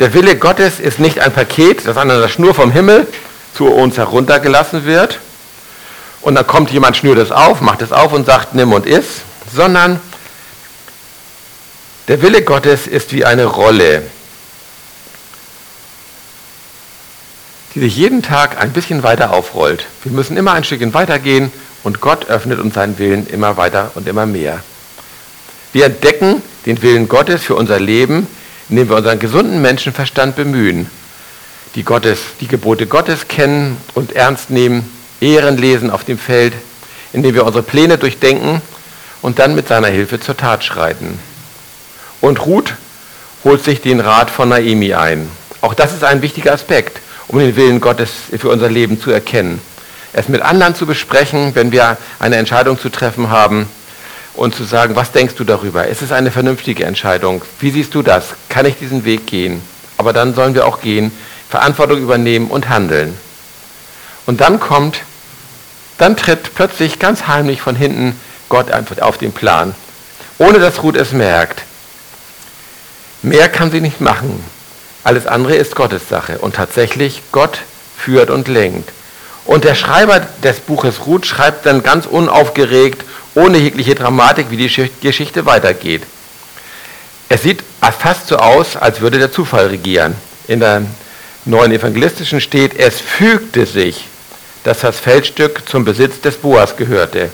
der 0.00 0.12
Wille 0.14 0.36
Gottes 0.36 0.80
ist 0.80 0.98
nicht 0.98 1.20
ein 1.20 1.32
Paket, 1.32 1.86
das 1.86 1.96
an 1.96 2.10
einer 2.10 2.28
Schnur 2.28 2.54
vom 2.54 2.70
Himmel 2.70 3.06
zu 3.54 3.66
uns 3.66 3.96
heruntergelassen 3.96 4.84
wird 4.84 5.18
und 6.26 6.34
dann 6.34 6.44
kommt 6.44 6.72
jemand, 6.72 6.96
schnürt 6.96 7.18
es 7.18 7.30
auf, 7.30 7.60
macht 7.60 7.82
es 7.82 7.92
auf 7.92 8.12
und 8.12 8.26
sagt, 8.26 8.52
nimm 8.52 8.72
und 8.72 8.84
iss, 8.84 9.20
sondern 9.54 10.00
der 12.08 12.20
Wille 12.20 12.42
Gottes 12.42 12.88
ist 12.88 13.12
wie 13.12 13.24
eine 13.24 13.44
Rolle, 13.44 14.02
die 17.72 17.78
sich 17.78 17.96
jeden 17.96 18.24
Tag 18.24 18.60
ein 18.60 18.72
bisschen 18.72 19.04
weiter 19.04 19.32
aufrollt. 19.32 19.86
Wir 20.02 20.10
müssen 20.10 20.36
immer 20.36 20.52
ein 20.54 20.64
Stückchen 20.64 20.94
weitergehen 20.94 21.52
und 21.84 22.00
Gott 22.00 22.28
öffnet 22.28 22.58
uns 22.58 22.74
seinen 22.74 22.98
Willen 22.98 23.28
immer 23.28 23.56
weiter 23.56 23.92
und 23.94 24.08
immer 24.08 24.26
mehr. 24.26 24.64
Wir 25.72 25.84
entdecken 25.84 26.42
den 26.66 26.82
Willen 26.82 27.08
Gottes 27.08 27.44
für 27.44 27.54
unser 27.54 27.78
Leben, 27.78 28.26
indem 28.68 28.88
wir 28.88 28.96
unseren 28.96 29.20
gesunden 29.20 29.62
Menschenverstand 29.62 30.34
bemühen, 30.34 30.90
die, 31.76 31.84
Gottes, 31.84 32.18
die 32.40 32.48
Gebote 32.48 32.88
Gottes 32.88 33.28
kennen 33.28 33.76
und 33.94 34.16
ernst 34.16 34.50
nehmen, 34.50 34.90
Ehren 35.20 35.56
lesen 35.56 35.90
auf 35.90 36.04
dem 36.04 36.18
Feld, 36.18 36.52
indem 37.12 37.34
wir 37.34 37.46
unsere 37.46 37.62
Pläne 37.62 37.98
durchdenken 37.98 38.60
und 39.22 39.38
dann 39.38 39.54
mit 39.54 39.68
seiner 39.68 39.88
Hilfe 39.88 40.20
zur 40.20 40.36
Tat 40.36 40.64
schreiten. 40.64 41.18
Und 42.20 42.44
Ruth 42.44 42.74
holt 43.44 43.64
sich 43.64 43.80
den 43.80 44.00
Rat 44.00 44.30
von 44.30 44.48
Naemi 44.48 44.94
ein. 44.94 45.28
Auch 45.60 45.74
das 45.74 45.92
ist 45.92 46.04
ein 46.04 46.22
wichtiger 46.22 46.52
Aspekt, 46.52 47.00
um 47.28 47.38
den 47.38 47.56
Willen 47.56 47.80
Gottes 47.80 48.10
für 48.38 48.50
unser 48.50 48.68
Leben 48.68 49.00
zu 49.00 49.10
erkennen. 49.10 49.60
Es 50.12 50.28
mit 50.28 50.42
anderen 50.42 50.74
zu 50.74 50.86
besprechen, 50.86 51.54
wenn 51.54 51.72
wir 51.72 51.96
eine 52.18 52.36
Entscheidung 52.36 52.78
zu 52.78 52.88
treffen 52.88 53.30
haben 53.30 53.68
und 54.34 54.54
zu 54.54 54.64
sagen, 54.64 54.96
was 54.96 55.12
denkst 55.12 55.34
du 55.34 55.44
darüber? 55.44 55.86
Ist 55.86 56.02
es 56.02 56.12
eine 56.12 56.30
vernünftige 56.30 56.84
Entscheidung? 56.84 57.42
Wie 57.60 57.70
siehst 57.70 57.94
du 57.94 58.02
das? 58.02 58.34
Kann 58.48 58.66
ich 58.66 58.78
diesen 58.78 59.04
Weg 59.04 59.26
gehen? 59.26 59.60
Aber 59.96 60.12
dann 60.12 60.34
sollen 60.34 60.54
wir 60.54 60.66
auch 60.66 60.80
gehen, 60.80 61.10
Verantwortung 61.48 62.00
übernehmen 62.00 62.48
und 62.48 62.68
handeln. 62.68 63.18
Und 64.26 64.40
dann 64.40 64.60
kommt, 64.60 65.00
dann 65.98 66.16
tritt 66.16 66.54
plötzlich 66.54 66.98
ganz 66.98 67.26
heimlich 67.26 67.60
von 67.60 67.76
hinten 67.76 68.20
Gott 68.48 68.70
einfach 68.70 68.98
auf 69.00 69.18
den 69.18 69.32
Plan, 69.32 69.74
ohne 70.38 70.58
dass 70.58 70.82
Ruth 70.82 70.96
es 70.96 71.12
merkt. 71.12 71.62
Mehr 73.22 73.48
kann 73.48 73.70
sie 73.70 73.80
nicht 73.80 74.00
machen. 74.00 74.44
Alles 75.04 75.26
andere 75.26 75.54
ist 75.54 75.74
Gottes 75.74 76.08
Sache. 76.08 76.38
Und 76.38 76.56
tatsächlich, 76.56 77.22
Gott 77.32 77.60
führt 77.96 78.30
und 78.30 78.48
lenkt. 78.48 78.90
Und 79.44 79.64
der 79.64 79.76
Schreiber 79.76 80.20
des 80.42 80.58
Buches 80.60 81.06
Ruth 81.06 81.26
schreibt 81.26 81.66
dann 81.66 81.82
ganz 81.82 82.06
unaufgeregt, 82.06 83.04
ohne 83.34 83.58
jegliche 83.58 83.94
Dramatik, 83.94 84.50
wie 84.50 84.56
die 84.56 84.90
Geschichte 85.00 85.46
weitergeht. 85.46 86.02
Es 87.28 87.42
sieht 87.42 87.62
fast 87.98 88.28
so 88.28 88.36
aus, 88.36 88.76
als 88.76 89.00
würde 89.00 89.18
der 89.18 89.32
Zufall 89.32 89.68
regieren. 89.68 90.14
In 90.48 90.60
der 90.60 90.82
neuen 91.44 91.72
Evangelistischen 91.72 92.40
steht, 92.40 92.76
es 92.78 93.00
fügte 93.00 93.66
sich, 93.66 94.06
dass 94.66 94.80
das 94.80 94.98
Feldstück 94.98 95.62
zum 95.68 95.84
Besitz 95.84 96.20
des 96.20 96.38
Boas 96.38 96.76
gehörte. 96.76 97.30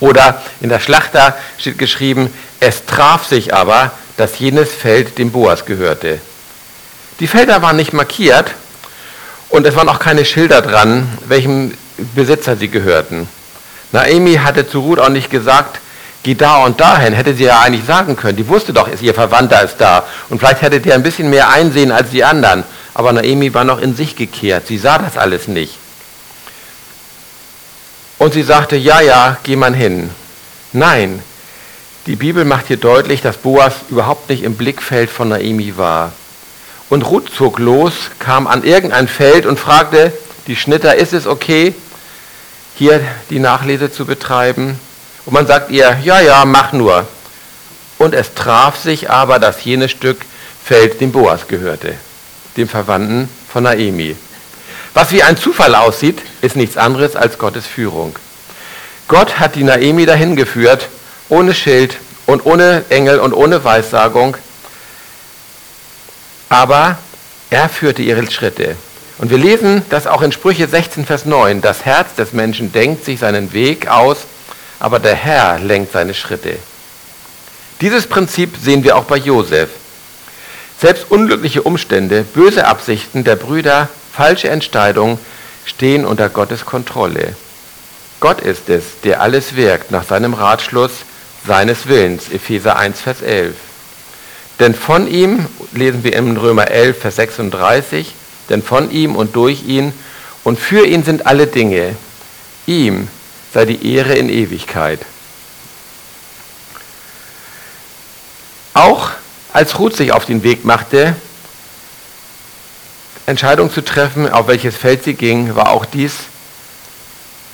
Oder 0.00 0.42
in 0.60 0.68
der 0.68 0.80
Schlachter 0.80 1.34
steht 1.56 1.78
geschrieben, 1.78 2.30
es 2.60 2.84
traf 2.84 3.26
sich 3.26 3.54
aber, 3.54 3.92
dass 4.18 4.38
jenes 4.38 4.70
Feld 4.70 5.16
dem 5.16 5.32
Boas 5.32 5.64
gehörte. 5.64 6.20
Die 7.20 7.26
Felder 7.26 7.62
waren 7.62 7.76
nicht 7.76 7.94
markiert 7.94 8.50
und 9.48 9.66
es 9.66 9.76
waren 9.76 9.88
auch 9.88 9.98
keine 9.98 10.26
Schilder 10.26 10.60
dran, 10.60 11.08
welchem 11.26 11.72
Besitzer 12.14 12.54
sie 12.54 12.68
gehörten. 12.68 13.26
Naomi 13.92 14.34
hatte 14.34 14.68
zu 14.68 14.80
Ruth 14.80 14.98
auch 14.98 15.08
nicht 15.08 15.30
gesagt, 15.30 15.78
geh 16.22 16.34
da 16.34 16.64
und 16.66 16.78
dahin, 16.82 17.14
hätte 17.14 17.34
sie 17.34 17.44
ja 17.44 17.60
eigentlich 17.60 17.86
sagen 17.86 18.14
können. 18.14 18.36
Die 18.36 18.46
wusste 18.46 18.74
doch, 18.74 18.90
ihr 19.00 19.14
Verwandter 19.14 19.62
ist 19.62 19.78
da. 19.78 20.04
Und 20.28 20.40
vielleicht 20.40 20.60
hätte 20.60 20.80
der 20.80 20.96
ein 20.96 21.02
bisschen 21.02 21.30
mehr 21.30 21.48
einsehen 21.48 21.92
als 21.92 22.10
die 22.10 22.24
anderen. 22.24 22.64
Aber 22.92 23.14
Naomi 23.14 23.54
war 23.54 23.64
noch 23.64 23.80
in 23.80 23.96
sich 23.96 24.16
gekehrt. 24.16 24.66
Sie 24.66 24.76
sah 24.76 24.98
das 24.98 25.16
alles 25.16 25.48
nicht. 25.48 25.78
Und 28.18 28.32
sie 28.32 28.42
sagte, 28.42 28.76
ja, 28.76 29.00
ja, 29.00 29.36
geh 29.42 29.56
mal 29.56 29.74
hin. 29.74 30.10
Nein, 30.72 31.22
die 32.06 32.16
Bibel 32.16 32.44
macht 32.44 32.68
hier 32.68 32.76
deutlich, 32.76 33.20
dass 33.20 33.36
Boas 33.36 33.74
überhaupt 33.90 34.28
nicht 34.28 34.42
im 34.42 34.54
Blickfeld 34.54 35.10
von 35.10 35.28
Naomi 35.28 35.76
war. 35.76 36.12
Und 36.88 37.02
Ruth 37.02 37.30
zog 37.36 37.58
los, 37.58 37.92
kam 38.20 38.46
an 38.46 38.62
irgendein 38.62 39.08
Feld 39.08 39.44
und 39.44 39.58
fragte 39.58 40.12
die 40.46 40.54
Schnitter, 40.54 40.94
ist 40.94 41.12
es 41.12 41.26
okay, 41.26 41.74
hier 42.76 43.00
die 43.30 43.40
Nachlese 43.40 43.90
zu 43.90 44.06
betreiben? 44.06 44.78
Und 45.24 45.32
man 45.32 45.46
sagt 45.48 45.70
ihr, 45.72 45.98
ja, 46.04 46.20
ja, 46.20 46.44
mach 46.44 46.72
nur. 46.72 47.06
Und 47.98 48.14
es 48.14 48.34
traf 48.34 48.76
sich 48.80 49.10
aber, 49.10 49.40
dass 49.40 49.64
jenes 49.64 49.90
Stück 49.90 50.18
Feld 50.64 51.00
dem 51.00 51.10
Boas 51.10 51.48
gehörte, 51.48 51.94
dem 52.56 52.68
Verwandten 52.68 53.28
von 53.52 53.64
Naomi. 53.64 54.14
Was 54.96 55.12
wie 55.12 55.22
ein 55.22 55.36
Zufall 55.36 55.74
aussieht, 55.74 56.22
ist 56.40 56.56
nichts 56.56 56.78
anderes 56.78 57.16
als 57.16 57.36
Gottes 57.36 57.66
Führung. 57.66 58.16
Gott 59.08 59.38
hat 59.38 59.54
die 59.54 59.62
Naemi 59.62 60.06
dahin 60.06 60.36
geführt, 60.36 60.88
ohne 61.28 61.54
Schild 61.54 61.98
und 62.24 62.46
ohne 62.46 62.82
Engel 62.88 63.18
und 63.18 63.34
ohne 63.34 63.62
Weissagung. 63.62 64.38
Aber 66.48 66.96
er 67.50 67.68
führte 67.68 68.00
ihre 68.00 68.30
Schritte. 68.30 68.74
Und 69.18 69.28
wir 69.28 69.36
lesen 69.36 69.82
das 69.90 70.06
auch 70.06 70.22
in 70.22 70.32
Sprüche 70.32 70.66
16, 70.66 71.04
Vers 71.04 71.26
9. 71.26 71.60
Das 71.60 71.84
Herz 71.84 72.14
des 72.14 72.32
Menschen 72.32 72.72
denkt 72.72 73.04
sich 73.04 73.20
seinen 73.20 73.52
Weg 73.52 73.88
aus, 73.88 74.20
aber 74.80 74.98
der 74.98 75.14
Herr 75.14 75.58
lenkt 75.58 75.92
seine 75.92 76.14
Schritte. 76.14 76.56
Dieses 77.82 78.06
Prinzip 78.06 78.56
sehen 78.56 78.82
wir 78.82 78.96
auch 78.96 79.04
bei 79.04 79.18
Josef. 79.18 79.68
Selbst 80.80 81.10
unglückliche 81.10 81.60
Umstände, 81.60 82.22
böse 82.22 82.66
Absichten 82.66 83.24
der 83.24 83.36
Brüder 83.36 83.90
Falsche 84.16 84.48
Entscheidungen 84.48 85.18
stehen 85.66 86.06
unter 86.06 86.30
Gottes 86.30 86.64
Kontrolle. 86.64 87.36
Gott 88.18 88.40
ist 88.40 88.70
es, 88.70 88.84
der 89.04 89.20
alles 89.20 89.56
wirkt 89.56 89.90
nach 89.90 90.04
seinem 90.04 90.32
Ratschluss 90.32 90.90
seines 91.46 91.86
Willens. 91.86 92.30
Epheser 92.30 92.78
1, 92.78 92.98
Vers 92.98 93.20
11. 93.20 93.54
Denn 94.58 94.74
von 94.74 95.06
ihm, 95.06 95.44
lesen 95.72 96.02
wir 96.02 96.14
in 96.16 96.34
Römer 96.38 96.68
11, 96.70 96.98
Vers 96.98 97.16
36, 97.16 98.14
denn 98.48 98.62
von 98.62 98.90
ihm 98.90 99.16
und 99.16 99.36
durch 99.36 99.64
ihn 99.64 99.92
und 100.44 100.58
für 100.58 100.86
ihn 100.86 101.04
sind 101.04 101.26
alle 101.26 101.46
Dinge. 101.46 101.94
Ihm 102.64 103.08
sei 103.52 103.66
die 103.66 103.94
Ehre 103.94 104.14
in 104.14 104.30
Ewigkeit. 104.30 105.00
Auch 108.72 109.10
als 109.52 109.78
Ruth 109.78 109.94
sich 109.94 110.12
auf 110.12 110.24
den 110.24 110.42
Weg 110.42 110.64
machte, 110.64 111.16
Entscheidung 113.26 113.72
zu 113.72 113.84
treffen, 113.84 114.30
auf 114.30 114.46
welches 114.48 114.76
Feld 114.76 115.04
sie 115.04 115.14
ging, 115.14 115.56
war 115.56 115.70
auch 115.70 115.84
dies 115.84 116.14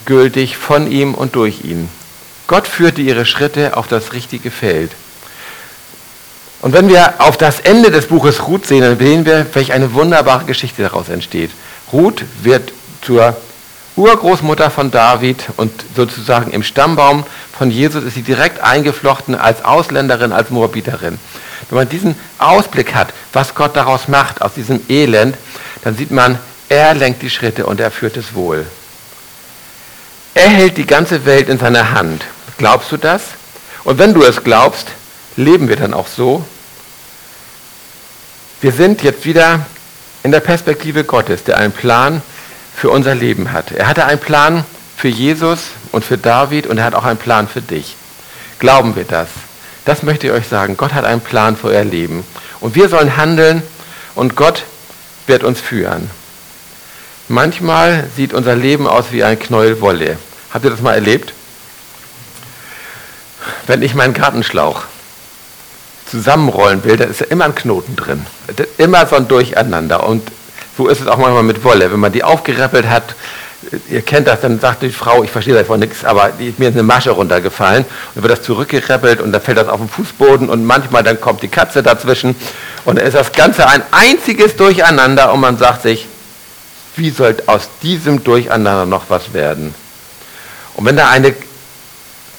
gültig 0.05 0.57
von 0.57 0.91
ihm 0.91 1.15
und 1.15 1.35
durch 1.37 1.65
ihn. 1.65 1.89
Gott 2.47 2.67
führte 2.67 3.01
ihre 3.01 3.25
Schritte 3.25 3.77
auf 3.77 3.87
das 3.87 4.13
richtige 4.13 4.51
Feld. 4.51 4.93
Und 6.61 6.73
wenn 6.73 6.89
wir 6.89 7.15
auf 7.19 7.37
das 7.37 7.61
Ende 7.61 7.91
des 7.91 8.07
Buches 8.07 8.47
Ruth 8.47 8.67
sehen, 8.67 8.83
dann 8.83 8.99
sehen 8.99 9.25
wir, 9.25 9.47
welch 9.55 9.73
eine 9.73 9.95
wunderbare 9.95 10.45
Geschichte 10.45 10.83
daraus 10.83 11.09
entsteht. 11.09 11.51
Ruth 11.93 12.25
wird 12.43 12.73
zur 13.01 13.37
Urgroßmutter 13.97 14.71
von 14.71 14.91
David 14.91 15.45
und 15.57 15.73
sozusagen 15.97 16.53
im 16.53 16.63
Stammbaum 16.63 17.25
von 17.57 17.71
Jesus 17.71 18.05
ist 18.05 18.15
sie 18.15 18.23
direkt 18.23 18.61
eingeflochten 18.61 19.35
als 19.35 19.65
Ausländerin, 19.65 20.33
als 20.33 20.51
Moabiterin. 20.51 21.19
Wenn 21.69 21.79
man 21.79 21.89
diesen 21.89 22.17
Ausblick 22.39 22.95
hat, 22.95 23.09
was 23.33 23.55
Gott 23.55 23.77
daraus 23.77 24.09
macht, 24.09 24.43
aus 24.43 24.55
diesem 24.55 24.81
Elend, 24.89 25.37
dann 25.83 25.97
sieht 25.97 26.11
man, 26.11 26.39
er 26.69 26.95
lenkt 26.95 27.23
die 27.23 27.31
Schritte 27.31 27.67
und 27.67 27.81
er 27.81 27.91
führt 27.91 28.17
es 28.17 28.35
wohl. 28.35 28.67
Er 30.35 30.49
hält 30.49 30.77
die 30.79 30.87
ganze 30.87 31.27
Welt 31.27 31.49
in 31.49 31.59
seiner 31.59 31.93
Hand. 31.93 32.25
Glaubst 32.59 32.91
du 32.93 32.97
das? 32.97 33.23
Und 33.85 33.99
wenn 33.99 34.15
du 34.15 34.23
es 34.23 34.43
glaubst, 34.43 34.89
leben 35.37 35.69
wir 35.69 35.77
dann 35.77 35.93
auch 35.95 36.07
so? 36.07 36.45
Wir 38.61 38.73
sind 38.73 39.03
jetzt 39.03 39.25
wieder 39.25 39.67
in 40.23 40.31
der 40.31 40.41
Perspektive 40.41 41.05
Gottes, 41.05 41.45
der 41.45 41.59
einen 41.59 41.73
Plan 41.73 42.23
für 42.75 42.91
unser 42.91 43.15
Leben 43.15 43.53
hat. 43.53 43.73
Er 43.73 43.89
hatte 43.89 44.07
einen 44.07 44.21
Plan 44.21 44.65
für 44.97 45.09
Jesus 45.09 45.71
und 45.91 46.05
für 46.05 46.17
David 46.17 46.67
und 46.67 46.79
er 46.79 46.85
hat 46.85 46.95
auch 46.95 47.05
einen 47.05 47.19
Plan 47.19 47.49
für 47.49 47.61
dich. 47.61 47.97
Glauben 48.59 48.95
wir 48.95 49.05
das? 49.05 49.29
Das 49.85 50.03
möchte 50.03 50.27
ich 50.29 50.33
euch 50.33 50.49
sagen. 50.49 50.77
Gott 50.77 50.95
hat 50.95 51.05
einen 51.05 51.21
Plan 51.21 51.57
für 51.57 51.69
euer 51.69 51.85
Leben. 51.85 52.25
Und 52.61 52.75
wir 52.75 52.89
sollen 52.89 53.17
handeln 53.17 53.63
und 54.15 54.37
Gott 54.37 54.65
wird 55.27 55.45
uns 55.45 55.61
führen. 55.61 56.11
Manchmal 57.29 58.09
sieht 58.15 58.35
unser 58.35 58.55
Leben 58.55 58.87
aus 58.87 59.07
wie 59.11 59.25
ein 59.25 59.39
Knäuel 59.39 59.81
Wolle. 59.81 60.19
Habt 60.53 60.65
ihr 60.65 60.71
das 60.71 60.81
mal 60.81 60.95
erlebt? 60.95 61.33
Wenn 63.67 63.83
ich 63.83 63.95
meinen 63.95 64.15
Gartenschlauch 64.15 64.83
zusammenrollen 66.11 66.85
will, 66.85 66.97
da 66.97 67.05
ist 67.05 67.21
ja 67.21 67.27
immer 67.27 67.47
ein 67.47 67.55
Knoten 67.55 67.97
drin. 67.97 68.27
Immer 68.77 69.07
so 69.07 69.17
ein 69.17 69.29
Durcheinander. 69.29 70.07
Und 70.07 70.31
So 70.77 70.89
ist 70.89 71.01
es 71.01 71.07
auch 71.07 71.19
manchmal 71.19 71.43
mit 71.43 71.65
Wolle. 71.65 71.93
Wenn 71.93 72.01
man 72.01 72.13
die 72.13 72.25
aufgerappelt 72.25 72.89
hat, 72.89 73.15
ihr 73.89 74.03
kennt 74.03 74.27
das, 74.27 74.41
dann 74.41 74.61
sagt 74.61 74.83
die 74.83 74.91
Frau, 74.91 75.23
ich 75.23 75.31
verstehe 75.31 75.55
davon 75.55 75.81
nichts, 75.81 76.05
aber 76.05 76.31
mir 76.59 76.69
ist 76.69 76.75
eine 76.75 76.83
Masche 76.83 77.11
runtergefallen. 77.11 77.85
Und 78.15 78.23
wird 78.23 78.33
das 78.33 78.43
zurückgerappelt 78.43 79.21
und 79.21 79.33
dann 79.33 79.41
fällt 79.41 79.59
das 79.59 79.69
auf 79.69 79.81
den 79.81 79.89
Fußboden 79.89 80.49
und 80.49 80.65
manchmal 80.65 81.03
dann 81.03 81.21
kommt 81.21 81.43
die 81.43 81.49
Katze 81.49 81.83
dazwischen 81.83 82.35
und 82.85 82.99
dann 82.99 83.07
ist 83.07 83.15
das 83.15 83.33
Ganze 83.33 83.67
ein 83.69 83.83
einziges 83.91 84.57
Durcheinander 84.57 85.33
und 85.33 85.41
man 85.41 85.59
sagt 85.59 85.83
sich, 85.83 86.07
wie 86.97 87.11
soll 87.11 87.37
aus 87.47 87.69
diesem 87.83 88.23
Durcheinander 88.23 88.87
noch 88.87 89.05
was 89.09 89.33
werden? 89.33 89.75
Und 90.75 90.85
wenn 90.85 90.97
da 90.97 91.09
ein 91.09 91.35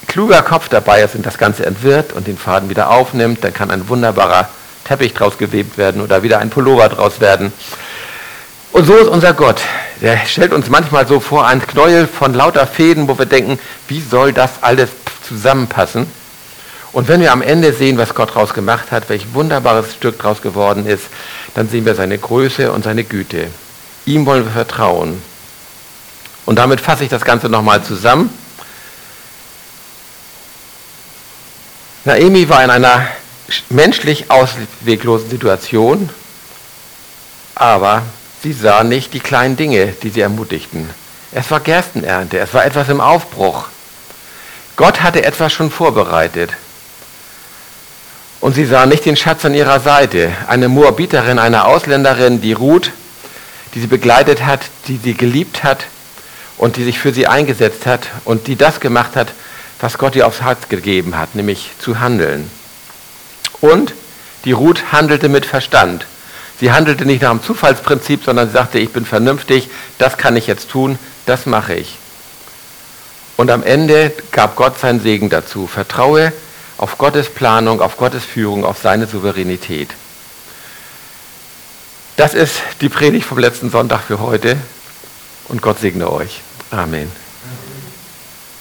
kluger 0.07 0.41
Kopf 0.41 0.69
dabei 0.69 1.01
ist 1.01 1.15
und 1.15 1.25
das 1.25 1.37
Ganze 1.37 1.65
entwirrt 1.65 2.13
und 2.13 2.27
den 2.27 2.37
Faden 2.37 2.69
wieder 2.69 2.91
aufnimmt, 2.91 3.43
dann 3.43 3.53
kann 3.53 3.71
ein 3.71 3.87
wunderbarer 3.89 4.49
Teppich 4.83 5.13
draus 5.13 5.37
gewebt 5.37 5.77
werden 5.77 6.01
oder 6.01 6.23
wieder 6.23 6.39
ein 6.39 6.49
Pullover 6.49 6.89
draus 6.89 7.19
werden. 7.19 7.53
Und 8.73 8.85
so 8.85 8.95
ist 8.95 9.07
unser 9.07 9.33
Gott. 9.33 9.61
Der 10.01 10.25
stellt 10.25 10.51
uns 10.51 10.67
manchmal 10.67 11.07
so 11.07 11.19
vor 11.19 11.45
ein 11.45 11.61
Knäuel 11.61 12.07
von 12.07 12.33
lauter 12.33 12.65
Fäden, 12.65 13.07
wo 13.07 13.17
wir 13.17 13.27
denken, 13.27 13.59
wie 13.87 14.01
soll 14.01 14.33
das 14.33 14.49
alles 14.61 14.89
zusammenpassen? 15.27 16.07
Und 16.91 17.07
wenn 17.07 17.21
wir 17.21 17.31
am 17.31 17.43
Ende 17.43 17.71
sehen, 17.71 17.99
was 17.99 18.15
Gott 18.15 18.29
daraus 18.29 18.53
gemacht 18.55 18.91
hat, 18.91 19.09
welch 19.09 19.33
wunderbares 19.35 19.93
Stück 19.93 20.17
daraus 20.17 20.41
geworden 20.41 20.87
ist, 20.87 21.03
dann 21.53 21.69
sehen 21.69 21.85
wir 21.85 21.93
seine 21.93 22.17
Größe 22.17 22.71
und 22.71 22.83
seine 22.83 23.03
Güte. 23.03 23.47
Ihm 24.05 24.25
wollen 24.25 24.43
wir 24.43 24.51
vertrauen. 24.51 25.21
Und 26.45 26.57
damit 26.57 26.81
fasse 26.81 27.03
ich 27.03 27.09
das 27.09 27.23
Ganze 27.23 27.49
nochmal 27.49 27.83
zusammen. 27.83 28.35
Naomi 32.05 32.49
war 32.49 32.63
in 32.63 32.71
einer 32.71 33.07
menschlich 33.69 34.31
ausweglosen 34.31 35.29
Situation, 35.29 36.09
aber 37.55 38.01
sie 38.43 38.53
sah 38.53 38.83
nicht 38.83 39.13
die 39.13 39.21
kleinen 39.21 39.55
Dinge, 39.55 39.87
die 40.03 40.09
sie 40.09 40.21
ermutigten. 40.21 40.89
Es 41.31 41.49
war 41.49 41.61
Gerstenernte, 41.61 42.37
es 42.39 42.53
war 42.53 42.65
etwas 42.65 42.89
im 42.89 42.99
Aufbruch. 42.99 43.65
Gott 44.75 45.01
hatte 45.01 45.23
etwas 45.23 45.53
schon 45.53 45.71
vorbereitet. 45.71 46.51
Und 48.41 48.53
sie 48.53 48.65
sah 48.65 48.85
nicht 48.85 49.05
den 49.05 49.15
Schatz 49.15 49.45
an 49.45 49.53
ihrer 49.53 49.79
Seite. 49.79 50.33
Eine 50.47 50.67
Moabiterin, 50.67 51.39
eine 51.39 51.63
Ausländerin, 51.65 52.41
die 52.41 52.51
Ruth, 52.51 52.91
die 53.73 53.79
sie 53.79 53.87
begleitet 53.87 54.45
hat, 54.45 54.61
die 54.87 54.97
sie 54.97 55.13
geliebt 55.13 55.63
hat 55.63 55.85
und 56.57 56.75
die 56.75 56.83
sich 56.83 56.99
für 56.99 57.13
sie 57.13 57.27
eingesetzt 57.27 57.85
hat 57.85 58.09
und 58.25 58.47
die 58.47 58.57
das 58.57 58.81
gemacht 58.81 59.15
hat, 59.15 59.29
was 59.79 59.97
Gott 59.97 60.15
ihr 60.15 60.27
aufs 60.27 60.41
Herz 60.41 60.67
gegeben 60.67 61.17
hat, 61.17 61.35
nämlich 61.35 61.71
zu 61.79 62.01
handeln. 62.01 62.51
Und 63.61 63.93
die 64.43 64.51
Ruth 64.51 64.91
handelte 64.91 65.29
mit 65.29 65.45
Verstand. 65.45 66.05
Sie 66.63 66.71
handelte 66.71 67.03
nicht 67.03 67.21
nach 67.21 67.31
dem 67.31 67.43
Zufallsprinzip, 67.43 68.23
sondern 68.23 68.47
sie 68.47 68.53
sagte, 68.53 68.79
ich 68.79 68.93
bin 68.93 69.05
vernünftig, 69.05 69.69
das 69.97 70.15
kann 70.15 70.37
ich 70.37 70.47
jetzt 70.47 70.69
tun, 70.69 70.97
das 71.25 71.45
mache 71.45 71.73
ich. 71.73 71.97
Und 73.35 73.51
am 73.51 73.63
Ende 73.63 74.13
gab 74.31 74.55
Gott 74.55 74.79
seinen 74.79 75.01
Segen 75.01 75.29
dazu. 75.29 75.67
Vertraue 75.67 76.31
auf 76.77 76.97
Gottes 76.97 77.29
Planung, 77.29 77.81
auf 77.81 77.97
Gottes 77.97 78.23
Führung, 78.23 78.63
auf 78.63 78.77
seine 78.81 79.07
Souveränität. 79.07 79.89
Das 82.15 82.33
ist 82.33 82.61
die 82.79 82.87
Predigt 82.87 83.25
vom 83.25 83.39
letzten 83.39 83.69
Sonntag 83.69 84.03
für 84.03 84.21
heute 84.21 84.55
und 85.49 85.61
Gott 85.61 85.81
segne 85.81 86.09
euch. 86.09 86.39
Amen. 86.71 87.22